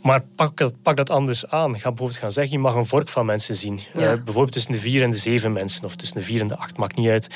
Maar 0.01 0.21
pak 0.35 0.57
dat, 0.57 0.81
pak 0.81 0.97
dat 0.97 1.09
anders 1.09 1.47
aan. 1.47 1.79
Ga 1.79 1.89
bijvoorbeeld 1.89 2.19
gaan 2.19 2.31
zeggen, 2.31 2.53
je 2.53 2.59
mag 2.59 2.75
een 2.75 2.85
vork 2.85 3.09
van 3.09 3.25
mensen 3.25 3.55
zien. 3.55 3.79
Uh, 3.95 4.01
bijvoorbeeld 4.13 4.51
tussen 4.51 4.71
de 4.71 4.77
vier 4.77 5.03
en 5.03 5.09
de 5.09 5.17
zeven 5.17 5.51
mensen. 5.51 5.85
Of 5.85 5.95
tussen 5.95 6.17
de 6.17 6.23
vier 6.23 6.41
en 6.41 6.47
de 6.47 6.57
acht, 6.57 6.77
maakt 6.77 6.95
niet 6.95 7.09
uit. 7.09 7.27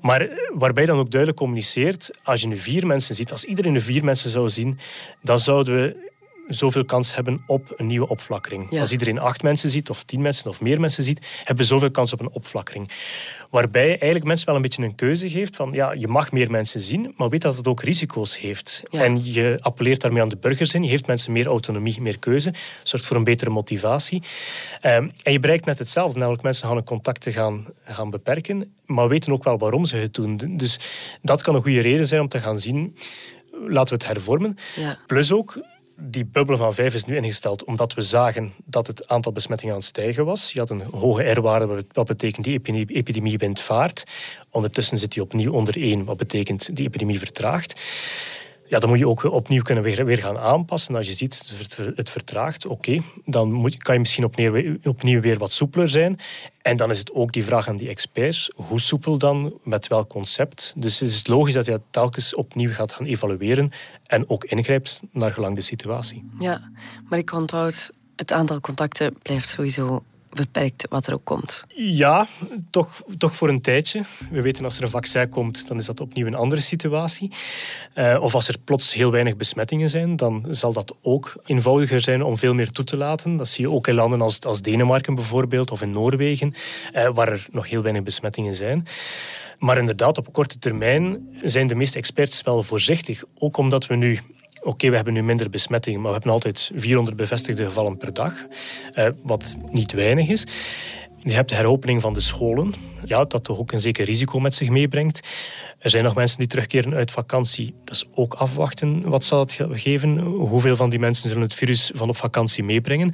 Maar 0.00 0.20
eh, 0.20 0.28
waarbij 0.54 0.84
dan 0.84 0.98
ook 0.98 1.10
duidelijk 1.10 1.40
communiceert, 1.40 2.10
als 2.22 2.40
je 2.40 2.46
nu 2.46 2.56
vier 2.56 2.86
mensen 2.86 3.14
ziet, 3.14 3.30
als 3.30 3.44
iedereen 3.44 3.72
de 3.72 3.80
vier 3.80 4.04
mensen 4.04 4.30
zou 4.30 4.48
zien, 4.48 4.78
dan 5.22 5.38
zouden 5.38 5.74
we 5.74 6.07
zoveel 6.48 6.84
kans 6.84 7.14
hebben 7.14 7.42
op 7.46 7.72
een 7.76 7.86
nieuwe 7.86 8.08
opflakkering. 8.08 8.80
Als 8.80 8.92
iedereen 8.92 9.18
acht 9.18 9.42
mensen 9.42 9.68
ziet, 9.68 9.90
of 9.90 10.02
tien 10.02 10.20
mensen 10.20 10.50
of 10.50 10.60
meer 10.60 10.80
mensen 10.80 11.04
ziet, 11.04 11.26
hebben 11.38 11.56
we 11.56 11.64
zoveel 11.64 11.90
kans 11.90 12.12
op 12.12 12.20
een 12.20 12.30
opflakkering. 12.30 12.90
Waarbij 13.50 13.88
eigenlijk 13.88 14.24
mensen 14.24 14.46
wel 14.46 14.56
een 14.56 14.62
beetje 14.62 14.82
een 14.82 14.94
keuze 14.94 15.30
geeft 15.30 15.56
van 15.56 15.72
ja, 15.72 15.92
je 15.92 16.08
mag 16.08 16.32
meer 16.32 16.50
mensen 16.50 16.80
zien, 16.80 17.14
maar 17.16 17.28
weet 17.28 17.42
dat 17.42 17.56
het 17.56 17.66
ook 17.68 17.82
risico's 17.82 18.38
heeft. 18.38 18.82
En 18.90 19.32
je 19.32 19.58
appelleert 19.60 20.00
daarmee 20.00 20.22
aan 20.22 20.28
de 20.28 20.36
burgers 20.36 20.74
in, 20.74 20.82
je 20.82 20.88
geeft 20.88 21.06
mensen 21.06 21.32
meer 21.32 21.46
autonomie, 21.46 22.00
meer 22.00 22.18
keuze, 22.18 22.54
zorgt 22.82 23.06
voor 23.06 23.16
een 23.16 23.24
betere 23.24 23.50
motivatie. 23.50 24.22
Um, 24.82 25.12
en 25.22 25.32
je 25.32 25.40
bereikt 25.40 25.64
net 25.64 25.78
hetzelfde, 25.78 26.18
namelijk 26.18 26.42
mensen 26.42 26.66
gaan 26.66 26.76
hun 26.76 26.84
contacten 26.84 27.32
gaan, 27.32 27.66
gaan 27.84 28.10
beperken, 28.10 28.72
maar 28.86 29.08
weten 29.08 29.32
ook 29.32 29.44
wel 29.44 29.58
waarom 29.58 29.84
ze 29.84 29.96
het 29.96 30.14
doen. 30.14 30.56
Dus 30.56 30.80
dat 31.22 31.42
kan 31.42 31.54
een 31.54 31.62
goede 31.62 31.80
reden 31.80 32.06
zijn 32.06 32.20
om 32.20 32.28
te 32.28 32.40
gaan 32.40 32.58
zien, 32.58 32.96
laten 33.52 33.98
we 33.98 34.04
het 34.04 34.12
hervormen. 34.12 34.56
Ja. 34.76 34.98
Plus 35.06 35.32
ook, 35.32 35.60
die 36.00 36.24
bubbel 36.24 36.56
van 36.56 36.74
5 36.74 36.94
is 36.94 37.04
nu 37.04 37.16
ingesteld 37.16 37.64
omdat 37.64 37.94
we 37.94 38.02
zagen 38.02 38.52
dat 38.64 38.86
het 38.86 39.08
aantal 39.08 39.32
besmettingen 39.32 39.74
aan 39.74 39.80
het 39.80 39.88
stijgen 39.88 40.24
was. 40.24 40.52
Je 40.52 40.58
had 40.58 40.70
een 40.70 40.82
hoge 40.82 41.30
R-waarde, 41.30 41.84
wat 41.92 42.06
betekent 42.06 42.44
die 42.44 42.60
epidemie, 42.86 43.38
wint 43.38 43.60
vaart. 43.60 44.04
Ondertussen 44.50 44.98
zit 44.98 45.12
die 45.12 45.22
opnieuw 45.22 45.52
onder 45.52 45.76
1, 45.76 46.04
wat 46.04 46.16
betekent 46.16 46.76
die 46.76 46.86
epidemie 46.86 47.18
vertraagt. 47.18 47.80
Ja, 48.68 48.78
dan 48.78 48.88
moet 48.88 48.98
je 48.98 49.08
ook 49.08 49.24
opnieuw 49.24 49.62
kunnen 49.62 49.84
weer, 49.84 50.18
gaan 50.18 50.38
aanpassen. 50.38 50.96
Als 50.96 51.06
je 51.06 51.12
ziet 51.12 51.42
het 51.94 52.10
vertraagt, 52.10 52.66
oké, 52.66 53.00
dan 53.24 53.52
moet, 53.52 53.76
kan 53.76 53.94
je 53.94 54.00
misschien 54.00 54.24
opnieuw, 54.24 54.76
opnieuw 54.84 55.20
weer 55.20 55.38
wat 55.38 55.52
soepeler 55.52 55.88
zijn. 55.88 56.18
En 56.62 56.76
dan 56.76 56.90
is 56.90 56.98
het 56.98 57.12
ook 57.12 57.32
die 57.32 57.44
vraag 57.44 57.68
aan 57.68 57.76
die 57.76 57.88
experts, 57.88 58.52
hoe 58.54 58.80
soepel 58.80 59.18
dan, 59.18 59.58
met 59.64 59.88
welk 59.88 60.08
concept. 60.08 60.74
Dus 60.76 61.00
het 61.00 61.08
is 61.08 61.26
logisch 61.26 61.54
dat 61.54 61.66
je 61.66 61.72
het 61.72 61.82
telkens 61.90 62.34
opnieuw 62.34 62.72
gaat 62.72 62.92
gaan 62.92 63.06
evalueren 63.06 63.70
en 64.06 64.30
ook 64.30 64.44
ingrijpt 64.44 65.00
naar 65.12 65.32
gelang 65.32 65.54
de 65.54 65.60
situatie. 65.60 66.30
Ja, 66.38 66.70
maar 67.08 67.18
ik 67.18 67.32
onthoud, 67.32 67.90
het 68.16 68.32
aantal 68.32 68.60
contacten 68.60 69.16
blijft 69.22 69.48
sowieso 69.48 70.02
beperkt 70.32 70.86
wat 70.88 71.06
er 71.06 71.12
ook 71.12 71.24
komt. 71.24 71.64
Ja, 71.74 72.28
toch, 72.70 73.02
toch 73.18 73.34
voor 73.34 73.48
een 73.48 73.60
tijdje. 73.60 74.04
We 74.30 74.42
weten 74.42 74.64
als 74.64 74.76
er 74.76 74.82
een 74.82 74.90
vaccin 74.90 75.28
komt, 75.28 75.68
dan 75.68 75.78
is 75.78 75.86
dat 75.86 76.00
opnieuw 76.00 76.26
een 76.26 76.34
andere 76.34 76.60
situatie. 76.60 77.30
Uh, 77.94 78.18
of 78.20 78.34
als 78.34 78.48
er 78.48 78.58
plots 78.64 78.94
heel 78.94 79.10
weinig 79.10 79.36
besmettingen 79.36 79.90
zijn, 79.90 80.16
dan 80.16 80.46
zal 80.50 80.72
dat 80.72 80.94
ook 81.02 81.42
eenvoudiger 81.44 82.00
zijn 82.00 82.22
om 82.22 82.36
veel 82.36 82.54
meer 82.54 82.70
toe 82.70 82.84
te 82.84 82.96
laten. 82.96 83.36
Dat 83.36 83.48
zie 83.48 83.64
je 83.64 83.70
ook 83.70 83.86
in 83.86 83.94
landen 83.94 84.20
als, 84.20 84.40
als 84.40 84.62
Denemarken 84.62 85.14
bijvoorbeeld, 85.14 85.70
of 85.70 85.82
in 85.82 85.90
Noorwegen, 85.90 86.54
uh, 86.94 87.08
waar 87.14 87.28
er 87.28 87.46
nog 87.50 87.68
heel 87.68 87.82
weinig 87.82 88.02
besmettingen 88.02 88.54
zijn. 88.54 88.86
Maar 89.58 89.78
inderdaad, 89.78 90.18
op 90.18 90.32
korte 90.32 90.58
termijn 90.58 91.28
zijn 91.42 91.66
de 91.66 91.74
meeste 91.74 91.98
experts 91.98 92.42
wel 92.42 92.62
voorzichtig. 92.62 93.24
Ook 93.38 93.56
omdat 93.56 93.86
we 93.86 93.94
nu 93.94 94.20
Oké, 94.60 94.88
we 94.88 94.94
hebben 94.96 95.12
nu 95.14 95.22
minder 95.22 95.50
besmettingen, 95.50 96.00
maar 96.00 96.08
we 96.08 96.16
hebben 96.16 96.32
altijd 96.32 96.70
400 96.74 97.16
bevestigde 97.16 97.64
gevallen 97.64 97.96
per 97.96 98.12
dag, 98.12 98.46
eh, 98.92 99.08
wat 99.22 99.56
niet 99.70 99.92
weinig 99.92 100.28
is. 100.28 100.46
Je 101.22 101.32
hebt 101.32 101.48
de 101.48 101.54
heropening 101.54 102.00
van 102.00 102.12
de 102.12 102.20
scholen, 102.20 102.72
ja, 103.04 103.24
dat 103.24 103.44
toch 103.44 103.58
ook 103.58 103.72
een 103.72 103.80
zeker 103.80 104.04
risico 104.04 104.40
met 104.40 104.54
zich 104.54 104.68
meebrengt. 104.68 105.28
Er 105.78 105.90
zijn 105.90 106.04
nog 106.04 106.14
mensen 106.14 106.38
die 106.38 106.46
terugkeren 106.46 106.94
uit 106.94 107.10
vakantie. 107.10 107.74
Dat 107.84 107.94
is 107.94 108.04
ook 108.14 108.34
afwachten. 108.34 109.08
Wat 109.08 109.24
zal 109.24 109.40
het 109.40 109.58
geven? 109.70 110.18
Hoeveel 110.18 110.76
van 110.76 110.90
die 110.90 110.98
mensen 110.98 111.28
zullen 111.28 111.42
het 111.42 111.54
virus 111.54 111.90
van 111.94 112.08
op 112.08 112.16
vakantie 112.16 112.64
meebrengen? 112.64 113.12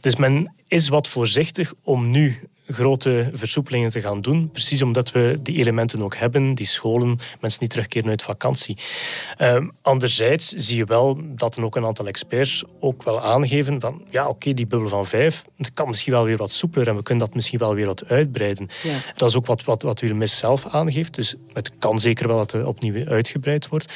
Dus 0.00 0.16
men 0.16 0.54
is 0.66 0.88
wat 0.88 1.08
voorzichtig 1.08 1.74
om 1.82 2.10
nu 2.10 2.48
grote 2.68 3.30
versoepelingen 3.32 3.90
te 3.90 4.00
gaan 4.00 4.20
doen. 4.20 4.50
Precies 4.50 4.82
omdat 4.82 5.12
we 5.12 5.38
die 5.42 5.56
elementen 5.56 6.02
ook 6.02 6.16
hebben, 6.16 6.54
die 6.54 6.66
scholen, 6.66 7.18
mensen 7.40 7.60
die 7.60 7.68
terugkeren 7.68 8.10
uit 8.10 8.22
vakantie. 8.22 8.78
Uh, 9.38 9.56
anderzijds 9.82 10.48
zie 10.48 10.76
je 10.76 10.84
wel 10.84 11.20
dat 11.22 11.56
er 11.56 11.64
ook 11.64 11.76
een 11.76 11.86
aantal 11.86 12.06
experts 12.06 12.64
ook 12.80 13.02
wel 13.02 13.20
aangeven 13.20 13.80
van 13.80 14.02
ja, 14.10 14.28
oké, 14.28 14.54
die 14.54 14.66
bubbel 14.66 14.88
van 14.88 15.06
vijf, 15.06 15.44
dat 15.56 15.72
kan 15.72 15.88
misschien 15.88 16.12
wel 16.12 16.24
weer 16.24 16.36
wat 16.36 16.50
soepeler 16.50 16.88
en 16.88 16.96
we 16.96 17.02
kunnen 17.02 17.24
dat 17.26 17.34
misschien 17.34 17.58
wel 17.58 17.74
weer 17.74 17.86
wat 17.86 18.04
uitbreiden. 18.06 18.68
Ja. 18.82 19.00
Dat 19.16 19.28
is 19.28 19.36
ook 19.36 19.46
wat, 19.46 19.64
wat, 19.64 19.82
wat 19.82 20.00
Wilmis 20.00 20.36
zelf 20.36 20.66
aangeeft. 20.66 21.14
Dus 21.14 21.34
het 21.52 21.72
kan 21.78 21.98
zeker 21.98 22.28
wel 22.28 22.36
dat 22.36 22.52
het 22.52 22.64
opnieuw 22.64 23.06
uitgebreid 23.06 23.68
wordt. 23.68 23.92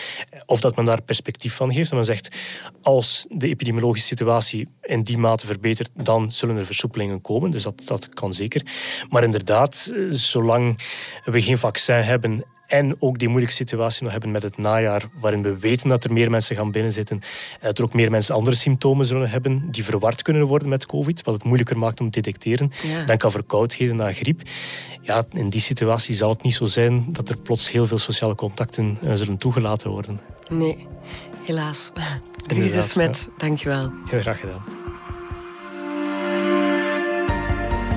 Of 0.46 0.61
dat 0.61 0.76
men 0.76 0.85
daar 0.85 1.02
perspectief 1.02 1.54
van 1.54 1.72
geeft. 1.72 1.90
En 1.90 1.96
men 1.96 2.04
zegt, 2.04 2.37
als 2.82 3.26
de 3.30 3.48
epidemiologische 3.48 4.06
situatie 4.06 4.68
in 4.82 5.02
die 5.02 5.18
mate 5.18 5.46
verbetert, 5.46 5.90
dan 5.94 6.30
zullen 6.32 6.56
er 6.56 6.66
versoepelingen 6.66 7.20
komen. 7.20 7.50
Dus 7.50 7.62
dat, 7.62 7.82
dat 7.87 8.08
kan 8.08 8.32
zeker. 8.32 8.62
Maar 9.11 9.22
inderdaad, 9.22 9.90
eh, 9.92 10.03
zolang 10.11 10.79
we 11.25 11.42
geen 11.42 11.59
vaccin 11.59 11.94
hebben 11.94 12.44
en 12.72 12.96
ook 12.98 13.18
die 13.18 13.29
moeilijke 13.29 13.57
situatie 13.57 14.03
nog 14.03 14.12
hebben 14.12 14.31
met 14.31 14.42
het 14.42 14.59
najaar, 14.59 15.03
waarin 15.20 15.42
we 15.42 15.59
weten 15.59 15.88
dat 15.88 16.05
er 16.05 16.12
meer 16.12 16.31
mensen 16.31 16.57
gaan 16.57 16.70
binnenzitten, 16.70 17.20
en 17.61 17.66
dat 17.66 17.79
er 17.79 17.85
ook 17.85 17.94
meer 17.94 18.11
mensen 18.11 18.35
andere 18.35 18.57
symptomen 18.57 19.07
zullen 19.07 19.31
hebben 19.31 19.70
die 19.70 19.85
verward 19.85 20.22
kunnen 20.22 20.46
worden 20.46 20.68
met 20.68 20.87
COVID, 20.87 21.22
wat 21.25 21.35
het 21.35 21.44
moeilijker 21.44 21.79
maakt 21.79 22.01
om 22.01 22.11
te 22.11 22.20
detecteren. 22.20 22.72
Ja. 22.83 23.05
Dan 23.05 23.16
kan 23.16 23.31
verkoudheden 23.31 23.96
na 23.96 24.12
griep. 24.12 24.42
Ja, 25.01 25.27
in 25.33 25.48
die 25.48 25.61
situatie 25.61 26.14
zal 26.14 26.31
het 26.31 26.42
niet 26.42 26.55
zo 26.55 26.64
zijn 26.64 27.05
dat 27.09 27.29
er 27.29 27.40
plots 27.40 27.70
heel 27.70 27.87
veel 27.87 27.98
sociale 27.98 28.35
contacten 28.35 28.98
uh, 29.03 29.12
zullen 29.14 29.37
toegelaten 29.37 29.90
worden. 29.90 30.20
Nee, 30.48 30.87
helaas. 31.44 31.92
Dries 32.46 32.72
de 32.72 32.83
Smet, 32.83 33.29
ja. 33.29 33.33
dankjewel. 33.37 33.92
Heel 34.07 34.20
graag 34.20 34.40
gedaan. 34.40 34.82